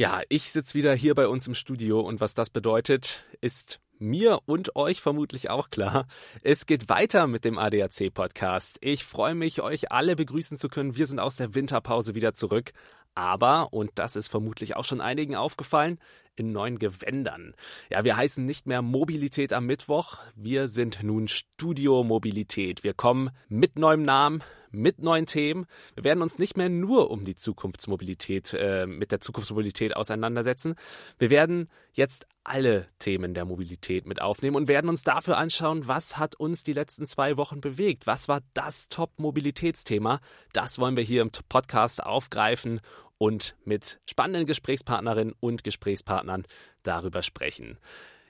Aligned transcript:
Ja, 0.00 0.22
ich 0.30 0.50
sitze 0.50 0.72
wieder 0.72 0.94
hier 0.94 1.14
bei 1.14 1.28
uns 1.28 1.46
im 1.46 1.54
Studio 1.54 2.00
und 2.00 2.22
was 2.22 2.32
das 2.32 2.48
bedeutet, 2.48 3.22
ist 3.42 3.80
mir 3.98 4.38
und 4.46 4.74
euch 4.74 5.02
vermutlich 5.02 5.50
auch 5.50 5.68
klar. 5.68 6.06
Es 6.42 6.64
geht 6.64 6.88
weiter 6.88 7.26
mit 7.26 7.44
dem 7.44 7.58
ADAC 7.58 8.10
Podcast. 8.14 8.78
Ich 8.80 9.04
freue 9.04 9.34
mich, 9.34 9.60
euch 9.60 9.92
alle 9.92 10.16
begrüßen 10.16 10.56
zu 10.56 10.70
können. 10.70 10.96
Wir 10.96 11.06
sind 11.06 11.18
aus 11.18 11.36
der 11.36 11.54
Winterpause 11.54 12.14
wieder 12.14 12.32
zurück. 12.32 12.72
Aber, 13.14 13.74
und 13.74 13.90
das 13.96 14.16
ist 14.16 14.28
vermutlich 14.28 14.74
auch 14.74 14.86
schon 14.86 15.02
einigen 15.02 15.36
aufgefallen, 15.36 15.98
in 16.36 16.52
neuen 16.52 16.78
Gewändern. 16.78 17.54
Ja, 17.90 18.04
wir 18.04 18.16
heißen 18.16 18.44
nicht 18.44 18.66
mehr 18.66 18.82
Mobilität 18.82 19.52
am 19.52 19.66
Mittwoch, 19.66 20.18
wir 20.34 20.68
sind 20.68 21.02
nun 21.02 21.28
Studio 21.28 22.02
Mobilität. 22.04 22.84
Wir 22.84 22.94
kommen 22.94 23.30
mit 23.48 23.78
neuem 23.78 24.02
Namen, 24.02 24.42
mit 24.70 25.00
neuen 25.02 25.26
Themen. 25.26 25.66
Wir 25.94 26.04
werden 26.04 26.22
uns 26.22 26.38
nicht 26.38 26.56
mehr 26.56 26.68
nur 26.68 27.10
um 27.10 27.24
die 27.24 27.34
Zukunftsmobilität, 27.34 28.54
äh, 28.54 28.86
mit 28.86 29.12
der 29.12 29.20
Zukunftsmobilität 29.20 29.96
auseinandersetzen. 29.96 30.76
Wir 31.18 31.30
werden 31.30 31.68
jetzt 31.92 32.26
alle 32.44 32.88
Themen 32.98 33.34
der 33.34 33.44
Mobilität 33.44 34.06
mit 34.06 34.22
aufnehmen 34.22 34.56
und 34.56 34.68
werden 34.68 34.88
uns 34.88 35.02
dafür 35.02 35.36
anschauen, 35.36 35.86
was 35.86 36.16
hat 36.16 36.36
uns 36.36 36.62
die 36.62 36.72
letzten 36.72 37.06
zwei 37.06 37.36
Wochen 37.36 37.60
bewegt? 37.60 38.06
Was 38.06 38.28
war 38.28 38.40
das 38.54 38.88
Top-Mobilitätsthema? 38.88 40.20
Das 40.52 40.78
wollen 40.78 40.96
wir 40.96 41.04
hier 41.04 41.22
im 41.22 41.30
Podcast 41.48 42.02
aufgreifen 42.02 42.80
und 43.20 43.54
mit 43.64 44.00
spannenden 44.08 44.46
Gesprächspartnerinnen 44.46 45.34
und 45.40 45.62
Gesprächspartnern 45.62 46.46
darüber 46.82 47.22
sprechen. 47.22 47.78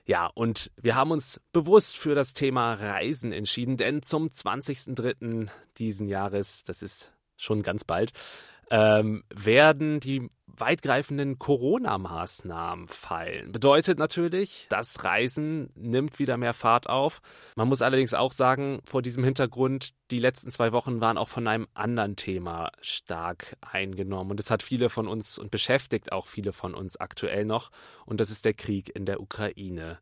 Ja, 0.05 0.25
und 0.25 0.69
wir 0.75 0.95
haben 0.95 1.11
uns 1.11 1.39
bewusst 1.53 1.97
für 1.97 2.13
das 2.13 2.33
Thema 2.33 2.73
Reisen 2.73 3.31
entschieden, 3.31 3.77
denn 3.77 4.03
zum 4.03 4.27
20.03. 4.27 5.49
diesen 5.77 6.07
Jahres, 6.07 6.65
das 6.65 6.81
ist 6.81 7.13
schon 7.37 7.63
ganz 7.63 7.85
bald, 7.85 8.11
ähm, 8.69 9.23
werden 9.33 10.01
die 10.01 10.29
weitgreifenden 10.57 11.39
Corona-Maßnahmen 11.39 12.87
fallen. 12.87 13.51
Bedeutet 13.51 13.99
natürlich, 13.99 14.67
das 14.69 15.03
Reisen 15.03 15.71
nimmt 15.75 16.19
wieder 16.19 16.37
mehr 16.37 16.53
Fahrt 16.53 16.87
auf. 16.87 17.21
Man 17.55 17.67
muss 17.67 17.81
allerdings 17.81 18.13
auch 18.13 18.31
sagen, 18.31 18.81
vor 18.85 19.01
diesem 19.01 19.23
Hintergrund, 19.23 19.93
die 20.11 20.19
letzten 20.19 20.51
zwei 20.51 20.71
Wochen 20.71 21.01
waren 21.01 21.17
auch 21.17 21.29
von 21.29 21.47
einem 21.47 21.67
anderen 21.73 22.15
Thema 22.15 22.71
stark 22.81 23.57
eingenommen. 23.61 24.31
Und 24.31 24.39
es 24.39 24.51
hat 24.51 24.63
viele 24.63 24.89
von 24.89 25.07
uns 25.07 25.39
und 25.39 25.51
beschäftigt 25.51 26.11
auch 26.11 26.27
viele 26.27 26.53
von 26.53 26.75
uns 26.75 26.97
aktuell 26.97 27.45
noch. 27.45 27.71
Und 28.05 28.19
das 28.19 28.29
ist 28.29 28.45
der 28.45 28.53
Krieg 28.53 28.93
in 28.95 29.05
der 29.05 29.21
Ukraine. 29.21 29.99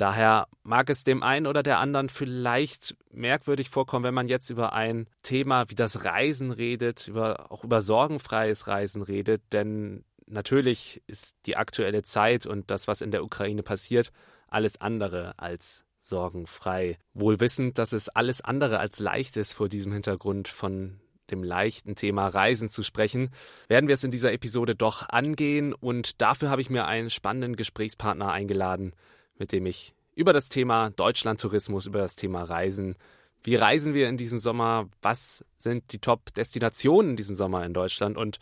Daher 0.00 0.48
mag 0.62 0.88
es 0.88 1.04
dem 1.04 1.22
einen 1.22 1.46
oder 1.46 1.62
der 1.62 1.78
anderen 1.78 2.08
vielleicht 2.08 2.96
merkwürdig 3.12 3.68
vorkommen, 3.68 4.02
wenn 4.02 4.14
man 4.14 4.28
jetzt 4.28 4.48
über 4.48 4.72
ein 4.72 5.06
Thema 5.22 5.68
wie 5.68 5.74
das 5.74 6.06
Reisen 6.06 6.52
redet, 6.52 7.08
über, 7.08 7.52
auch 7.52 7.64
über 7.64 7.82
sorgenfreies 7.82 8.66
Reisen 8.66 9.02
redet, 9.02 9.42
denn 9.52 10.06
natürlich 10.24 11.02
ist 11.06 11.36
die 11.44 11.58
aktuelle 11.58 12.02
Zeit 12.02 12.46
und 12.46 12.70
das, 12.70 12.88
was 12.88 13.02
in 13.02 13.10
der 13.10 13.22
Ukraine 13.22 13.62
passiert, 13.62 14.10
alles 14.48 14.80
andere 14.80 15.38
als 15.38 15.84
sorgenfrei. 15.98 16.96
Wohl 17.12 17.38
wissend, 17.38 17.76
dass 17.76 17.92
es 17.92 18.08
alles 18.08 18.40
andere 18.40 18.78
als 18.78 19.00
leicht 19.00 19.36
ist, 19.36 19.52
vor 19.52 19.68
diesem 19.68 19.92
Hintergrund 19.92 20.48
von 20.48 20.98
dem 21.30 21.42
leichten 21.42 21.94
Thema 21.94 22.26
Reisen 22.26 22.70
zu 22.70 22.82
sprechen, 22.82 23.28
werden 23.68 23.86
wir 23.86 23.94
es 23.94 24.04
in 24.04 24.10
dieser 24.10 24.32
Episode 24.32 24.74
doch 24.74 25.10
angehen 25.10 25.74
und 25.74 26.22
dafür 26.22 26.48
habe 26.48 26.62
ich 26.62 26.70
mir 26.70 26.86
einen 26.86 27.10
spannenden 27.10 27.54
Gesprächspartner 27.54 28.32
eingeladen, 28.32 28.94
mit 29.40 29.50
dem 29.50 29.66
ich 29.66 29.94
über 30.14 30.32
das 30.32 30.48
Thema 30.48 30.90
Deutschlandtourismus, 30.90 31.86
über 31.86 31.98
das 31.98 32.14
Thema 32.14 32.44
Reisen, 32.44 32.94
wie 33.42 33.56
reisen 33.56 33.94
wir 33.94 34.08
in 34.08 34.18
diesem 34.18 34.38
Sommer, 34.38 34.88
was 35.00 35.44
sind 35.56 35.92
die 35.92 35.98
Top-Destinationen 35.98 37.12
in 37.12 37.16
diesem 37.16 37.34
Sommer 37.34 37.64
in 37.64 37.74
Deutschland 37.74 38.16
und 38.16 38.38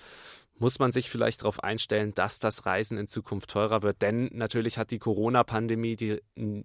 muss 0.58 0.80
man 0.80 0.90
sich 0.90 1.08
vielleicht 1.08 1.42
darauf 1.42 1.62
einstellen, 1.62 2.14
dass 2.16 2.40
das 2.40 2.66
Reisen 2.66 2.98
in 2.98 3.06
Zukunft 3.06 3.50
teurer 3.50 3.82
wird? 3.82 4.02
Denn 4.02 4.28
natürlich 4.32 4.76
hat 4.76 4.90
die 4.90 4.98
Corona-Pandemie 4.98 6.18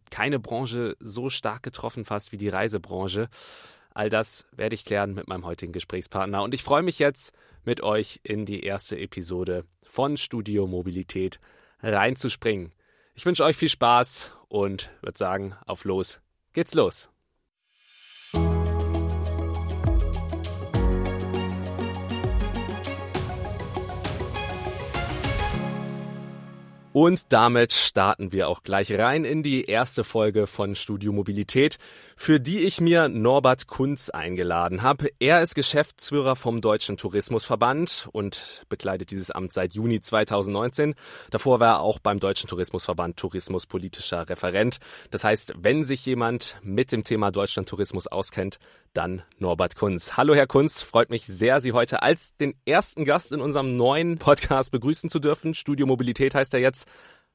keine 0.10 0.40
Branche 0.40 0.98
so 1.00 1.30
stark 1.30 1.62
getroffen 1.62 2.04
fast 2.04 2.32
wie 2.32 2.38
die 2.38 2.50
Reisebranche. 2.50 3.30
All 3.94 4.10
das 4.10 4.48
werde 4.52 4.74
ich 4.74 4.84
klären 4.84 5.14
mit 5.14 5.28
meinem 5.28 5.46
heutigen 5.46 5.74
Gesprächspartner. 5.74 6.42
Und 6.42 6.56
ich 6.56 6.64
freue 6.64 6.82
mich 6.82 6.98
jetzt, 6.98 7.38
mit 7.66 7.82
euch 7.82 8.20
in 8.24 8.48
die 8.48 8.64
erste 8.64 8.98
Episode 8.98 9.64
von 9.84 10.18
Studio 10.18 10.66
Mobilität 10.66 11.40
reinzuspringen. 11.84 12.72
Ich 13.16 13.26
wünsche 13.26 13.44
euch 13.44 13.56
viel 13.56 13.70
Spaß 13.70 14.32
und 14.48 14.90
würde 15.02 15.18
sagen, 15.18 15.56
auf 15.66 15.86
los 15.86 16.22
geht's 16.54 16.74
los. 16.74 17.13
Und 26.94 27.34
damit 27.34 27.74
starten 27.74 28.32
wir 28.32 28.48
auch 28.48 28.62
gleich 28.62 28.92
rein 28.92 29.26
in 29.26 29.42
die 29.42 29.66
erste 29.66 30.04
Folge 30.04 30.46
von 30.46 30.76
Studio 30.76 31.12
Mobilität, 31.12 31.80
für 32.16 32.40
die 32.40 32.60
ich 32.60 32.82
mir 32.82 33.10
Norbert 33.10 33.66
Kunz 33.66 34.12
eingeladen 34.12 34.84
habe. 34.84 35.10
Er 35.18 35.42
ist 35.42 35.56
Geschäftsführer 35.56 36.36
vom 36.36 36.62
Deutschen 36.62 36.98
Tourismusverband 36.98 38.10
und 38.12 38.62
bekleidet 38.70 39.10
dieses 39.10 39.32
Amt 39.32 39.54
seit 39.54 39.74
Juni 39.74 40.02
2019. 40.02 40.94
Davor 41.32 41.60
war 41.60 41.78
er 41.78 41.80
auch 41.80 41.98
beim 41.98 42.20
Deutschen 42.20 42.48
Tourismusverband 42.48 43.18
tourismuspolitischer 43.18 44.30
Referent. 44.30 44.78
Das 45.10 45.24
heißt, 45.24 45.56
wenn 45.58 45.84
sich 45.84 46.06
jemand 46.06 46.58
mit 46.62 46.92
dem 46.92 47.04
Thema 47.04 47.32
Deutschland 47.32 47.68
Tourismus 47.68 48.06
auskennt, 48.06 48.60
dann 48.94 49.24
Norbert 49.40 49.76
Kunz. 49.76 50.18
Hallo 50.18 50.36
Herr 50.36 50.48
Kunz, 50.48 50.84
freut 50.84 51.10
mich 51.10 51.26
sehr, 51.26 51.62
Sie 51.62 51.72
heute 51.74 52.02
als 52.02 52.36
den 52.38 52.56
ersten 52.66 53.06
Gast 53.06 53.32
in 53.32 53.42
unserem 53.42 53.76
neuen 53.76 54.18
Podcast 54.18 54.72
begrüßen 54.72 55.10
zu 55.10 55.20
dürfen. 55.20 55.54
Studio 55.54 55.86
Mobilität 55.86 56.36
heißt 56.36 56.54
er 56.54 56.60
jetzt. 56.60 56.88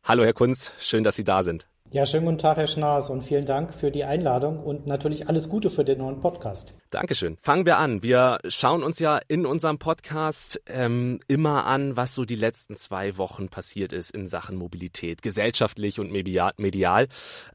Hallo 0.04 0.24
Herr 0.24 0.32
Kunz, 0.32 0.72
schön, 0.78 1.04
dass 1.04 1.16
Sie 1.16 1.24
da 1.24 1.42
sind. 1.42 1.66
Ja, 1.90 2.04
schönen 2.04 2.26
guten 2.26 2.38
Tag, 2.38 2.58
Herr 2.58 2.66
Schnaas, 2.66 3.08
und 3.08 3.22
vielen 3.22 3.46
Dank 3.46 3.72
für 3.72 3.90
die 3.90 4.04
Einladung 4.04 4.62
und 4.62 4.86
natürlich 4.86 5.26
alles 5.26 5.48
Gute 5.48 5.70
für 5.70 5.86
den 5.86 5.98
neuen 5.98 6.20
Podcast. 6.20 6.74
Dankeschön. 6.90 7.38
Fangen 7.40 7.64
wir 7.64 7.78
an. 7.78 8.02
Wir 8.02 8.40
schauen 8.46 8.82
uns 8.82 8.98
ja 8.98 9.18
in 9.26 9.46
unserem 9.46 9.78
Podcast 9.78 10.60
ähm, 10.66 11.18
immer 11.28 11.64
an, 11.64 11.96
was 11.96 12.14
so 12.14 12.26
die 12.26 12.36
letzten 12.36 12.76
zwei 12.76 13.16
Wochen 13.16 13.48
passiert 13.48 13.94
ist 13.94 14.10
in 14.10 14.28
Sachen 14.28 14.58
Mobilität, 14.58 15.22
gesellschaftlich 15.22 15.98
und 15.98 16.12
medial. 16.12 17.08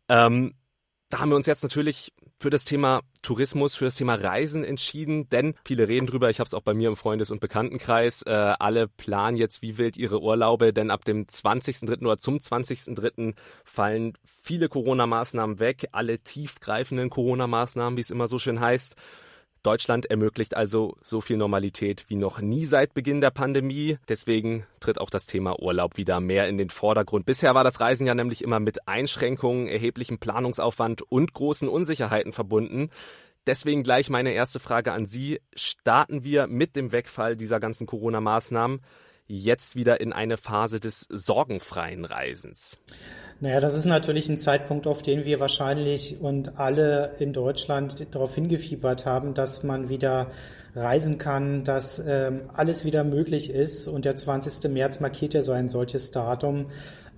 Ähm, 0.10 0.56
da 1.10 1.20
haben 1.20 1.30
wir 1.30 1.36
uns 1.36 1.46
jetzt 1.46 1.62
natürlich 1.62 2.12
für 2.44 2.50
das 2.50 2.66
Thema 2.66 3.04
Tourismus, 3.22 3.76
für 3.76 3.86
das 3.86 3.96
Thema 3.96 4.16
Reisen 4.16 4.66
entschieden, 4.66 5.30
denn 5.30 5.56
viele 5.64 5.88
reden 5.88 6.08
drüber, 6.08 6.30
ich 6.30 6.42
habe 6.42 6.48
es 6.48 6.54
auch 6.54 6.62
bei 6.62 6.74
mir 6.74 6.90
im 6.90 6.98
Freundes- 6.98 7.32
und 7.32 7.40
Bekanntenkreis, 7.40 8.24
äh, 8.24 8.32
alle 8.32 8.90
planen 8.90 9.38
jetzt 9.38 9.62
wie 9.62 9.78
wild 9.78 9.96
ihre 9.96 10.22
Urlaube, 10.22 10.74
denn 10.74 10.92
ab 10.92 11.06
dem 11.06 11.26
20.03. 11.26 12.06
oder 12.06 12.18
zum 12.18 12.40
20.03. 12.40 13.34
fallen 13.64 14.18
viele 14.26 14.68
Corona-Maßnahmen 14.68 15.60
weg, 15.60 15.88
alle 15.94 16.20
tiefgreifenden 16.20 17.10
Corona-Maßnahmen, 17.10 17.96
wie 17.96 18.02
es 18.02 18.12
immer 18.12 18.28
so 18.28 18.38
schön 18.40 18.60
heißt. 18.60 18.98
Deutschland 19.64 20.06
ermöglicht 20.06 20.56
also 20.56 20.98
so 21.02 21.22
viel 21.22 21.38
Normalität 21.38 22.06
wie 22.10 22.16
noch 22.16 22.42
nie 22.42 22.66
seit 22.66 22.94
Beginn 22.94 23.22
der 23.22 23.32
Pandemie. 23.32 23.98
Deswegen 24.08 24.68
tritt 24.80 25.00
auch 25.00 25.10
das 25.10 25.26
Thema 25.26 25.60
Urlaub 25.60 25.98
wieder 25.98 26.20
mehr 26.20 26.48
in 26.48 26.58
den 26.58 26.70
Vordergrund. 26.70 27.26
Bisher 27.26 27.56
war 27.56 27.64
das 27.64 27.80
Reisen 27.80 28.06
ja 28.06 28.14
nämlich 28.14 28.44
immer 28.44 28.60
mit 28.60 28.88
Einschränkungen, 28.88 29.68
erheblichem 29.68 30.20
Planungsaufwand 30.20 31.02
und 31.10 31.34
großen 31.34 31.70
Unsicherheiten 31.70 32.34
verbunden. 32.34 32.90
Deswegen 33.48 33.84
gleich 33.84 34.10
meine 34.10 34.34
erste 34.34 34.60
Frage 34.60 34.92
an 34.92 35.06
Sie. 35.06 35.42
Starten 35.56 36.24
wir 36.24 36.48
mit 36.48 36.76
dem 36.76 36.92
Wegfall 36.92 37.36
dieser 37.36 37.60
ganzen 37.60 37.88
Corona-Maßnahmen 37.88 38.82
jetzt 39.28 39.76
wieder 39.76 40.02
in 40.02 40.14
eine 40.14 40.38
Phase 40.38 40.80
des 40.80 41.08
sorgenfreien 41.10 42.06
Reisens? 42.06 42.78
Naja, 43.40 43.60
das 43.60 43.76
ist 43.76 43.86
natürlich 43.86 44.30
ein 44.30 44.38
Zeitpunkt, 44.38 44.88
auf 44.88 45.02
den 45.02 45.26
wir 45.26 45.40
wahrscheinlich 45.40 46.22
und 46.22 46.60
alle 46.60 47.16
in 47.20 47.34
Deutschland 47.34 48.16
darauf 48.16 48.36
hingefiebert 48.36 49.06
haben, 49.06 49.34
dass 49.34 49.64
man 49.64 49.90
wieder 49.90 50.32
reisen 50.76 51.18
kann, 51.18 51.64
dass 51.64 52.00
ähm, 52.00 52.44
alles 52.54 52.86
wieder 52.86 53.04
möglich 53.04 53.50
ist. 53.50 53.88
Und 53.88 54.06
der 54.06 54.16
20. 54.16 54.72
März 54.72 55.00
markiert 55.00 55.34
ja 55.34 55.42
so 55.42 55.52
ein 55.52 55.70
solches 55.70 56.12
Datum. 56.12 56.68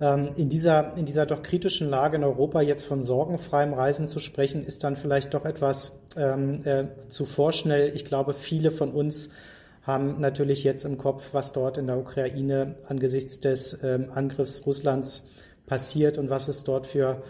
Ähm, 0.00 0.30
in, 0.36 0.48
dieser, 0.48 0.96
in 0.96 1.06
dieser 1.06 1.26
doch 1.26 1.42
kritischen 1.42 1.88
Lage 1.88 2.16
in 2.16 2.24
Europa 2.24 2.60
jetzt 2.60 2.84
von 2.84 3.02
sorgenfreiem 3.02 3.72
Reisen 3.72 4.08
zu 4.08 4.18
sprechen, 4.18 4.64
ist 4.64 4.84
dann 4.84 4.96
vielleicht 4.96 5.32
doch 5.32 5.44
etwas 5.44 5.98
ähm, 6.16 6.60
äh, 6.64 6.86
zu 7.08 7.24
vorschnell. 7.24 7.92
Ich 7.94 8.04
glaube, 8.04 8.34
viele 8.34 8.70
von 8.70 8.90
uns 8.90 9.30
haben 9.86 10.20
natürlich 10.20 10.64
jetzt 10.64 10.84
im 10.84 10.98
Kopf, 10.98 11.32
was 11.32 11.52
dort 11.52 11.78
in 11.78 11.86
der 11.86 11.98
Ukraine 11.98 12.74
angesichts 12.88 13.38
des 13.38 13.78
ähm, 13.84 14.10
Angriffs 14.12 14.66
Russlands 14.66 15.26
passiert 15.66 16.18
und 16.18 16.28
was 16.28 16.48
es 16.48 16.64
dort 16.64 16.86
für 16.86 17.22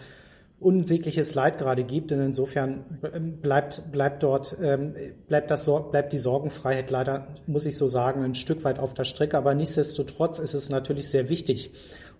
unsägliches 0.59 1.35
Leid 1.35 1.59
gerade 1.59 1.83
gibt. 1.83 2.11
Und 2.11 2.19
insofern 2.19 2.99
ähm, 3.13 3.37
bleibt, 3.37 3.91
bleibt 3.91 4.23
dort, 4.23 4.57
ähm, 4.61 4.95
bleibt, 5.27 5.51
das, 5.51 5.69
bleibt 5.91 6.13
die 6.13 6.17
Sorgenfreiheit 6.17 6.89
leider, 6.89 7.27
muss 7.45 7.67
ich 7.67 7.77
so 7.77 7.87
sagen, 7.87 8.23
ein 8.23 8.33
Stück 8.33 8.63
weit 8.63 8.79
auf 8.79 8.95
der 8.95 9.03
Strecke. 9.03 9.37
Aber 9.37 9.53
nichtsdestotrotz 9.53 10.39
ist 10.39 10.55
es 10.55 10.69
natürlich 10.69 11.09
sehr 11.09 11.29
wichtig. 11.29 11.71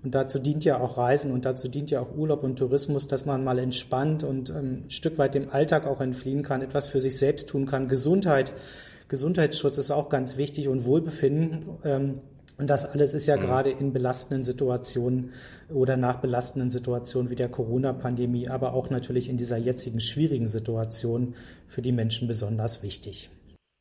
Und 0.04 0.14
dazu 0.14 0.38
dient 0.38 0.64
ja 0.64 0.80
auch 0.80 1.00
Reisen 1.00 1.32
und 1.32 1.46
dazu 1.46 1.68
dient 1.68 1.90
ja 1.90 2.00
auch 2.00 2.16
Urlaub 2.16 2.44
und 2.44 2.60
Tourismus, 2.60 3.08
dass 3.08 3.26
man 3.26 3.44
mal 3.44 3.58
entspannt 3.58 4.24
und 4.24 4.52
ähm, 4.52 4.84
ein 4.86 4.90
Stück 4.92 5.18
weit 5.18 5.34
dem 5.34 5.50
Alltag 5.50 5.88
auch 5.88 6.00
entfliehen 6.00 6.44
kann, 6.44 6.62
etwas 6.62 6.88
für 6.88 7.02
sich 7.02 7.18
selbst 7.18 7.50
tun 7.50 7.66
kann. 7.66 7.88
Gesundheit, 7.88 8.54
Gesundheitsschutz 9.08 9.78
ist 9.78 9.92
auch 9.92 10.10
ganz 10.10 10.38
wichtig 10.38 10.68
und 10.68 10.86
Wohlbefinden. 10.86 11.66
Und 12.58 12.70
das 12.70 12.86
alles 12.86 13.14
ist 13.14 13.28
ja 13.28 13.38
mhm. 13.38 13.42
gerade 13.42 13.70
in 13.70 13.94
belastenden 13.94 14.44
Situationen 14.44 15.32
oder 15.70 15.96
nach 15.96 16.18
belastenden 16.18 16.72
Situationen 16.72 17.30
wie 17.30 17.36
der 17.36 17.50
Corona-Pandemie, 17.50 18.48
aber 18.48 18.74
auch 18.74 18.90
natürlich 18.90 19.30
in 19.30 19.38
dieser 19.38 19.58
jetzigen 19.58 20.00
schwierigen 20.00 20.48
Situation 20.48 21.36
für 21.68 21.82
die 21.84 21.92
Menschen 21.92 22.28
besonders 22.28 22.82
wichtig. 22.82 23.30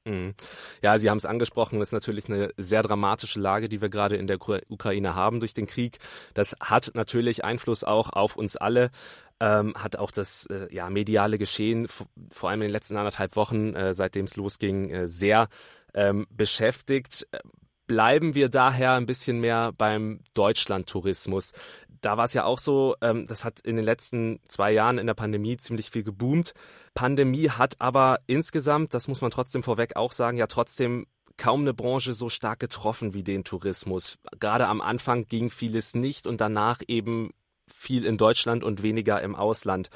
Mhm. 0.07 0.35
Ja, 0.83 0.99
Sie 0.99 1.11
haben 1.11 1.17
es 1.19 1.27
angesprochen, 1.27 1.81
das 1.81 1.89
ist 1.89 1.93
natürlich 1.93 2.29
eine 2.29 2.51
sehr 2.57 2.83
dramatische 2.83 3.41
Lage, 3.41 3.69
die 3.69 3.81
wir 3.81 3.89
gerade 3.89 4.17
in 4.17 4.29
der 4.29 4.39
Ukraine 4.69 5.15
haben 5.15 5.41
durch 5.41 5.53
den 5.53 5.67
Krieg. 5.67 5.99
Das 6.33 6.55
hat 6.61 6.93
natürlich 6.95 7.45
Einfluss 7.45 7.83
auch 7.83 8.11
auf 8.11 8.37
uns 8.37 8.57
alle. 8.57 8.91
Ähm, 9.39 9.75
hat 9.77 9.97
auch 9.97 10.13
das 10.13 10.47
äh, 10.47 10.73
ja, 10.73 10.89
mediale 10.89 11.37
Geschehen, 11.37 11.89
vor 12.31 12.49
allem 12.49 12.63
in 12.63 12.69
den 12.69 12.73
letzten 12.73 12.97
anderthalb 12.97 13.37
Wochen, 13.37 13.75
äh, 13.75 13.93
seitdem 13.93 14.25
es 14.25 14.37
losging, 14.37 14.89
äh, 14.89 15.09
sehr 15.09 15.49
ähm, 15.93 16.27
beschäftigt. 16.31 17.27
Bleiben 17.87 18.35
wir 18.35 18.49
daher 18.49 18.93
ein 18.93 19.07
bisschen 19.07 19.41
mehr 19.41 19.73
beim 19.73 20.21
Deutschlandtourismus. 20.35 21.53
Da 22.01 22.17
war 22.17 22.25
es 22.25 22.35
ja 22.35 22.45
auch 22.45 22.59
so, 22.59 22.97
ähm, 23.01 23.27
das 23.27 23.45
hat 23.45 23.61
in 23.61 23.77
den 23.77 23.85
letzten 23.85 24.41
zwei 24.49 24.73
Jahren 24.73 24.99
in 24.99 25.07
der 25.07 25.15
Pandemie 25.15 25.57
ziemlich 25.57 25.91
viel 25.91 26.03
geboomt. 26.03 26.53
Pandemie 26.95 27.51
hat 27.51 27.77
aber 27.79 28.19
insgesamt, 28.27 28.95
das 28.95 29.09
muss 29.09 29.21
man 29.21 29.31
trotzdem 29.31 29.63
vorweg 29.63 29.97
auch 29.97 30.13
sagen, 30.13 30.37
ja 30.37 30.47
trotzdem 30.47 31.07
kaum 31.37 31.63
eine 31.63 31.75
Branche 31.75 32.15
so 32.15 32.29
stark 32.29 32.61
getroffen 32.61 33.15
wie 33.15 33.23
den 33.23 33.45
Tourismus. 33.45 34.19
Gerade 34.41 34.69
am 34.69 34.81
Anfang 34.81 35.27
ging 35.27 35.51
vieles 35.51 35.95
nicht 35.95 36.27
und 36.27 36.41
danach 36.41 36.81
eben 36.89 37.31
viel 37.69 38.05
in 38.05 38.17
Deutschland 38.17 38.65
und 38.65 38.83
weniger 38.83 39.21
im 39.23 39.35
Ausland. 39.35 39.91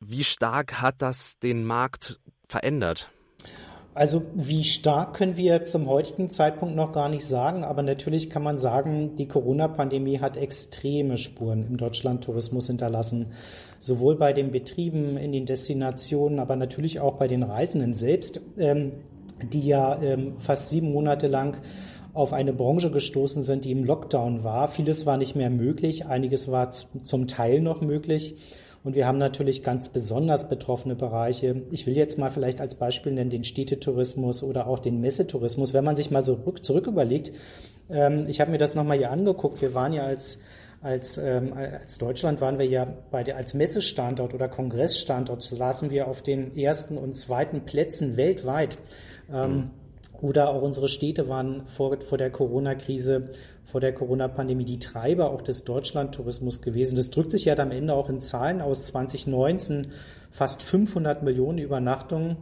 Wie 0.00 0.24
stark 0.24 0.80
hat 0.80 1.02
das 1.02 1.38
den 1.38 1.64
Markt 1.64 2.20
verändert? 2.48 3.10
Also 3.92 4.22
wie 4.34 4.62
stark 4.62 5.14
können 5.14 5.36
wir 5.36 5.64
zum 5.64 5.88
heutigen 5.88 6.30
Zeitpunkt 6.30 6.76
noch 6.76 6.92
gar 6.92 7.08
nicht 7.08 7.24
sagen, 7.24 7.64
aber 7.64 7.82
natürlich 7.82 8.30
kann 8.30 8.44
man 8.44 8.58
sagen, 8.58 9.16
die 9.16 9.26
Corona-Pandemie 9.26 10.20
hat 10.20 10.36
extreme 10.36 11.16
Spuren 11.16 11.66
im 11.66 11.76
Deutschlandtourismus 11.76 12.68
hinterlassen, 12.68 13.32
sowohl 13.80 14.14
bei 14.14 14.32
den 14.32 14.52
Betrieben 14.52 15.16
in 15.16 15.32
den 15.32 15.44
Destinationen, 15.44 16.38
aber 16.38 16.54
natürlich 16.54 17.00
auch 17.00 17.16
bei 17.16 17.26
den 17.26 17.42
Reisenden 17.42 17.92
selbst, 17.94 18.40
ähm, 18.58 18.92
die 19.52 19.66
ja 19.66 20.00
ähm, 20.00 20.34
fast 20.38 20.68
sieben 20.68 20.92
Monate 20.92 21.26
lang 21.26 21.56
auf 22.12 22.32
eine 22.32 22.52
Branche 22.52 22.92
gestoßen 22.92 23.42
sind, 23.42 23.64
die 23.64 23.72
im 23.72 23.84
Lockdown 23.84 24.44
war. 24.44 24.68
Vieles 24.68 25.04
war 25.04 25.16
nicht 25.16 25.34
mehr 25.34 25.50
möglich, 25.50 26.06
einiges 26.06 26.50
war 26.50 26.70
zum 26.70 27.26
Teil 27.26 27.60
noch 27.60 27.80
möglich. 27.80 28.36
Und 28.82 28.94
wir 28.94 29.06
haben 29.06 29.18
natürlich 29.18 29.62
ganz 29.62 29.90
besonders 29.90 30.48
betroffene 30.48 30.94
Bereiche. 30.94 31.62
Ich 31.70 31.86
will 31.86 31.96
jetzt 31.96 32.18
mal 32.18 32.30
vielleicht 32.30 32.60
als 32.60 32.76
Beispiel 32.76 33.12
nennen 33.12 33.28
den 33.28 33.44
Städtetourismus 33.44 34.42
oder 34.42 34.66
auch 34.66 34.78
den 34.78 35.00
Messetourismus. 35.00 35.74
Wenn 35.74 35.84
man 35.84 35.96
sich 35.96 36.10
mal 36.10 36.22
so 36.22 36.34
rück, 36.34 36.64
zurück 36.64 36.86
überlegt, 36.86 37.32
ähm, 37.90 38.24
ich 38.26 38.40
habe 38.40 38.50
mir 38.50 38.58
das 38.58 38.74
nochmal 38.74 38.96
hier 38.96 39.10
angeguckt. 39.10 39.60
Wir 39.60 39.74
waren 39.74 39.92
ja 39.92 40.04
als 40.04 40.38
als, 40.82 41.18
ähm, 41.18 41.52
als 41.52 41.98
Deutschland 41.98 42.40
waren 42.40 42.58
wir 42.58 42.66
ja 42.66 42.86
bei 43.10 43.22
der, 43.22 43.36
als 43.36 43.52
Messestandort 43.52 44.32
oder 44.32 44.48
Kongressstandort 44.48 45.42
saßen 45.42 45.90
wir 45.90 46.08
auf 46.08 46.22
den 46.22 46.56
ersten 46.56 46.96
und 46.96 47.16
zweiten 47.16 47.66
Plätzen 47.66 48.16
weltweit. 48.16 48.78
Ähm, 49.32 49.52
mhm. 49.54 49.70
Oder 50.22 50.50
auch 50.50 50.62
unsere 50.62 50.88
Städte 50.88 51.28
waren 51.28 51.66
vor, 51.66 51.98
vor 52.02 52.18
der 52.18 52.30
Corona-Krise, 52.30 53.30
vor 53.70 53.80
der 53.80 53.94
Corona-Pandemie 53.94 54.64
die 54.64 54.78
Treiber 54.78 55.30
auch 55.30 55.42
des 55.42 55.64
Deutschlandtourismus 55.64 56.60
gewesen. 56.60 56.96
Das 56.96 57.10
drückt 57.10 57.30
sich 57.30 57.44
ja 57.44 57.56
am 57.56 57.70
Ende 57.70 57.94
auch 57.94 58.08
in 58.08 58.20
Zahlen 58.20 58.60
aus. 58.60 58.86
2019 58.86 59.92
fast 60.30 60.62
500 60.62 61.22
Millionen 61.22 61.58
Übernachtungen 61.58 62.38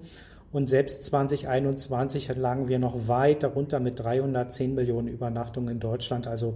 und 0.51 0.69
selbst 0.69 1.05
2021 1.05 2.35
lagen 2.37 2.69
wir 2.69 2.79
noch 2.79 3.09
weit 3.09 3.43
darunter 3.43 3.81
mit 3.81 4.01
310 4.01 4.75
Millionen 4.75 5.09
Übernachtungen 5.09 5.69
in 5.69 5.81
Deutschland. 5.81 6.27
Also 6.27 6.55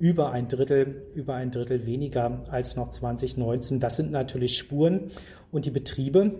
über 0.00 0.32
ein 0.32 0.48
Drittel, 0.48 1.02
über 1.14 1.34
ein 1.34 1.50
Drittel 1.50 1.86
weniger 1.86 2.40
als 2.50 2.74
noch 2.74 2.90
2019. 2.90 3.78
Das 3.78 3.96
sind 3.96 4.10
natürlich 4.10 4.58
Spuren 4.58 5.10
und 5.52 5.66
die 5.66 5.70
Betriebe, 5.70 6.32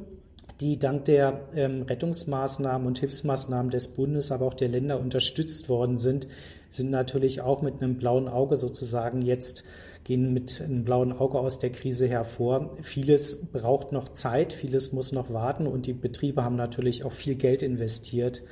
die 0.61 0.79
dank 0.79 1.07
der 1.07 1.41
ähm, 1.55 1.83
Rettungsmaßnahmen 1.83 2.87
und 2.87 2.99
Hilfsmaßnahmen 2.99 3.71
des 3.71 3.89
Bundes, 3.89 4.31
aber 4.31 4.47
auch 4.47 4.55
der 4.55 4.69
Länder 4.69 5.01
unterstützt 5.01 5.69
worden 5.69 5.99
sind, 5.99 6.27
sind 6.69 6.91
natürlich 6.91 7.41
auch 7.41 7.63
mit 7.63 7.83
einem 7.83 7.97
blauen 7.97 8.29
Auge 8.29 8.57
sozusagen 8.57 9.23
jetzt 9.23 9.65
gehen 10.05 10.33
mit 10.33 10.61
einem 10.61 10.85
blauen 10.85 11.13
Auge 11.13 11.39
aus 11.39 11.59
der 11.59 11.71
Krise 11.71 12.09
hervor. 12.09 12.71
Vieles 12.83 13.41
braucht 13.53 13.93
noch 13.93 14.11
Zeit, 14.11 14.53
vieles 14.53 14.93
muss 14.93 15.13
noch 15.13 15.33
warten 15.33 15.67
und 15.67 15.87
die 15.87 15.93
Betriebe 15.93 16.43
haben 16.43 16.57
natürlich 16.57 17.05
auch 17.05 17.13
viel 17.13 17.35
Geld 17.35 17.63
investiert 17.63 18.43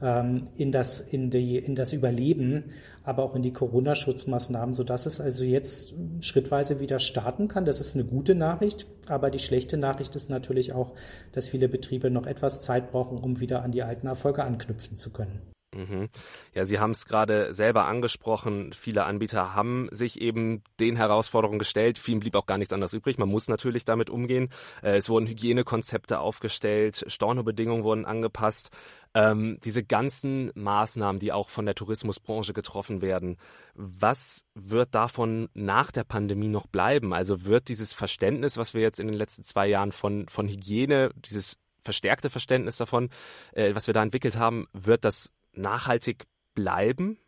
in, 0.00 0.72
das, 0.72 1.00
in, 1.00 1.30
die, 1.30 1.56
in 1.56 1.74
das 1.74 1.92
Überleben, 1.92 2.64
aber 3.04 3.22
auch 3.22 3.34
in 3.34 3.42
die 3.42 3.52
Corona-Schutzmaßnahmen, 3.52 4.74
sodass 4.74 5.06
es 5.06 5.20
also 5.20 5.44
jetzt 5.44 5.94
schrittweise 6.20 6.80
wieder 6.80 6.98
starten 6.98 7.48
kann. 7.48 7.64
Das 7.64 7.80
ist 7.80 7.94
eine 7.94 8.04
gute 8.04 8.34
Nachricht, 8.34 8.86
aber 9.06 9.30
die 9.30 9.38
schlechte 9.38 9.76
Nachricht 9.76 10.14
ist 10.14 10.30
natürlich 10.30 10.72
auch, 10.72 10.92
dass 11.32 11.48
viele 11.48 11.68
Betriebe 11.68 12.10
noch 12.10 12.26
etwas 12.26 12.60
Zeit 12.60 12.90
brauchen, 12.90 13.18
um 13.18 13.40
wieder 13.40 13.62
an 13.62 13.72
die 13.72 13.82
alten 13.82 14.06
Erfolge 14.06 14.44
anknüpfen 14.44 14.96
zu 14.96 15.10
können. 15.10 15.53
Mhm. 15.74 16.08
Ja, 16.52 16.64
Sie 16.64 16.78
haben 16.78 16.92
es 16.92 17.04
gerade 17.06 17.52
selber 17.52 17.86
angesprochen. 17.86 18.72
Viele 18.72 19.04
Anbieter 19.04 19.54
haben 19.54 19.88
sich 19.90 20.20
eben 20.20 20.62
den 20.78 20.96
Herausforderungen 20.96 21.58
gestellt. 21.58 21.98
Vielen 21.98 22.20
blieb 22.20 22.36
auch 22.36 22.46
gar 22.46 22.58
nichts 22.58 22.72
anderes 22.72 22.94
übrig. 22.94 23.18
Man 23.18 23.28
muss 23.28 23.48
natürlich 23.48 23.84
damit 23.84 24.08
umgehen. 24.08 24.50
Äh, 24.82 24.96
es 24.96 25.08
wurden 25.08 25.26
Hygienekonzepte 25.26 26.20
aufgestellt, 26.20 27.04
Stornobedingungen 27.08 27.84
wurden 27.84 28.04
angepasst. 28.04 28.70
Ähm, 29.16 29.58
diese 29.64 29.84
ganzen 29.84 30.50
Maßnahmen, 30.54 31.20
die 31.20 31.32
auch 31.32 31.48
von 31.48 31.66
der 31.66 31.76
Tourismusbranche 31.76 32.52
getroffen 32.52 33.00
werden, 33.00 33.36
was 33.74 34.44
wird 34.54 34.94
davon 34.94 35.48
nach 35.54 35.92
der 35.92 36.04
Pandemie 36.04 36.48
noch 36.48 36.66
bleiben? 36.66 37.12
Also 37.12 37.44
wird 37.44 37.68
dieses 37.68 37.92
Verständnis, 37.92 38.56
was 38.56 38.74
wir 38.74 38.80
jetzt 38.80 38.98
in 38.98 39.06
den 39.06 39.16
letzten 39.16 39.44
zwei 39.44 39.68
Jahren 39.68 39.92
von, 39.92 40.28
von 40.28 40.48
Hygiene, 40.48 41.10
dieses 41.16 41.58
verstärkte 41.84 42.30
Verständnis 42.30 42.78
davon, 42.78 43.10
äh, 43.52 43.74
was 43.74 43.86
wir 43.86 43.94
da 43.94 44.02
entwickelt 44.02 44.36
haben, 44.36 44.66
wird 44.72 45.04
das 45.04 45.32
nachhaltig 45.56 46.24
bleiben? 46.54 47.18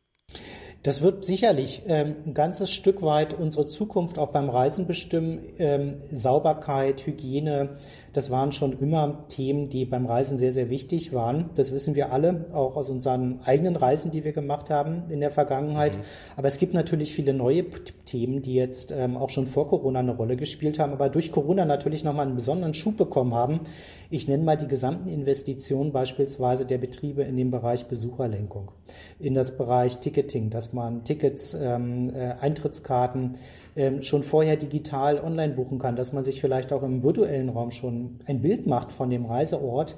Das 0.82 1.02
wird 1.02 1.24
sicherlich 1.24 1.82
ähm, 1.88 2.14
ein 2.26 2.34
ganzes 2.34 2.70
Stück 2.70 3.02
weit 3.02 3.34
unsere 3.34 3.66
Zukunft 3.66 4.18
auch 4.18 4.28
beim 4.28 4.48
Reisen 4.48 4.86
bestimmen. 4.86 5.40
Ähm, 5.58 6.00
Sauberkeit, 6.12 7.04
Hygiene, 7.04 7.78
das 8.16 8.30
waren 8.30 8.50
schon 8.50 8.72
immer 8.78 9.28
Themen, 9.28 9.68
die 9.68 9.84
beim 9.84 10.06
Reisen 10.06 10.38
sehr, 10.38 10.50
sehr 10.50 10.70
wichtig 10.70 11.12
waren. 11.12 11.50
Das 11.54 11.70
wissen 11.70 11.94
wir 11.94 12.12
alle, 12.12 12.46
auch 12.54 12.74
aus 12.74 12.88
unseren 12.88 13.40
eigenen 13.44 13.76
Reisen, 13.76 14.10
die 14.10 14.24
wir 14.24 14.32
gemacht 14.32 14.70
haben 14.70 15.10
in 15.10 15.20
der 15.20 15.30
Vergangenheit. 15.30 15.98
Mhm. 15.98 16.02
Aber 16.36 16.48
es 16.48 16.56
gibt 16.56 16.72
natürlich 16.72 17.12
viele 17.12 17.34
neue 17.34 17.66
Themen, 18.06 18.40
die 18.40 18.54
jetzt 18.54 18.90
ähm, 18.90 19.18
auch 19.18 19.28
schon 19.28 19.46
vor 19.46 19.68
Corona 19.68 19.98
eine 19.98 20.16
Rolle 20.16 20.36
gespielt 20.36 20.78
haben, 20.78 20.92
aber 20.92 21.10
durch 21.10 21.30
Corona 21.30 21.66
natürlich 21.66 22.04
nochmal 22.04 22.26
einen 22.26 22.36
besonderen 22.36 22.72
Schub 22.72 22.96
bekommen 22.96 23.34
haben. 23.34 23.60
Ich 24.08 24.26
nenne 24.28 24.44
mal 24.44 24.56
die 24.56 24.68
gesamten 24.68 25.10
Investitionen 25.10 25.92
beispielsweise 25.92 26.64
der 26.64 26.78
Betriebe 26.78 27.22
in 27.22 27.36
dem 27.36 27.50
Bereich 27.50 27.86
Besucherlenkung, 27.86 28.70
in 29.18 29.34
das 29.34 29.58
Bereich 29.58 29.98
Ticketing, 29.98 30.48
dass 30.48 30.72
man 30.72 31.04
Tickets, 31.04 31.52
ähm, 31.52 32.08
äh, 32.14 32.32
Eintrittskarten 32.40 33.32
ähm, 33.76 34.02
schon 34.02 34.22
vorher 34.22 34.56
digital 34.56 35.20
online 35.20 35.54
buchen 35.54 35.78
kann, 35.78 35.96
dass 35.96 36.12
man 36.12 36.24
sich 36.24 36.40
vielleicht 36.40 36.72
auch 36.72 36.82
im 36.82 37.02
virtuellen 37.02 37.50
Raum 37.50 37.70
schon 37.70 38.20
ein 38.26 38.40
Bild 38.40 38.66
macht 38.66 38.90
von 38.90 39.10
dem 39.10 39.26
Reiseort 39.26 39.96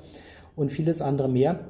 und 0.57 0.73
vieles 0.73 1.01
andere 1.01 1.29
mehr. 1.29 1.61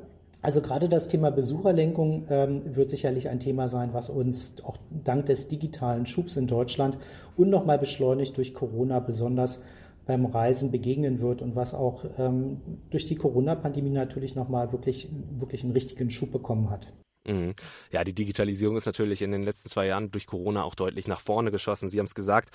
Also 0.40 0.62
gerade 0.62 0.88
das 0.88 1.08
Thema 1.08 1.30
Besucherlenkung 1.30 2.26
ähm, 2.30 2.62
wird 2.64 2.90
sicherlich 2.90 3.28
ein 3.28 3.40
Thema 3.40 3.68
sein, 3.68 3.90
was 3.92 4.08
uns 4.08 4.54
auch 4.64 4.76
dank 5.04 5.26
des 5.26 5.48
digitalen 5.48 6.06
Schubs 6.06 6.36
in 6.36 6.46
Deutschland 6.46 6.96
und 7.36 7.50
nochmal 7.50 7.78
beschleunigt 7.78 8.36
durch 8.36 8.54
Corona 8.54 9.00
besonders 9.00 9.60
beim 10.06 10.24
Reisen 10.24 10.70
begegnen 10.70 11.20
wird 11.20 11.42
und 11.42 11.54
was 11.54 11.74
auch 11.74 12.04
ähm, 12.18 12.62
durch 12.88 13.04
die 13.04 13.16
Corona-Pandemie 13.16 13.90
natürlich 13.90 14.36
nochmal 14.36 14.72
wirklich, 14.72 15.10
wirklich 15.36 15.64
einen 15.64 15.72
richtigen 15.72 16.10
Schub 16.10 16.32
bekommen 16.32 16.70
hat. 16.70 16.88
Mhm. 17.28 17.54
Ja, 17.90 18.04
die 18.04 18.14
Digitalisierung 18.14 18.76
ist 18.76 18.86
natürlich 18.86 19.22
in 19.22 19.30
den 19.30 19.42
letzten 19.42 19.68
zwei 19.68 19.86
Jahren 19.86 20.10
durch 20.10 20.26
Corona 20.26 20.64
auch 20.64 20.74
deutlich 20.74 21.06
nach 21.06 21.20
vorne 21.20 21.50
geschossen. 21.50 21.90
Sie 21.90 21.98
haben 21.98 22.06
es 22.06 22.14
gesagt. 22.14 22.50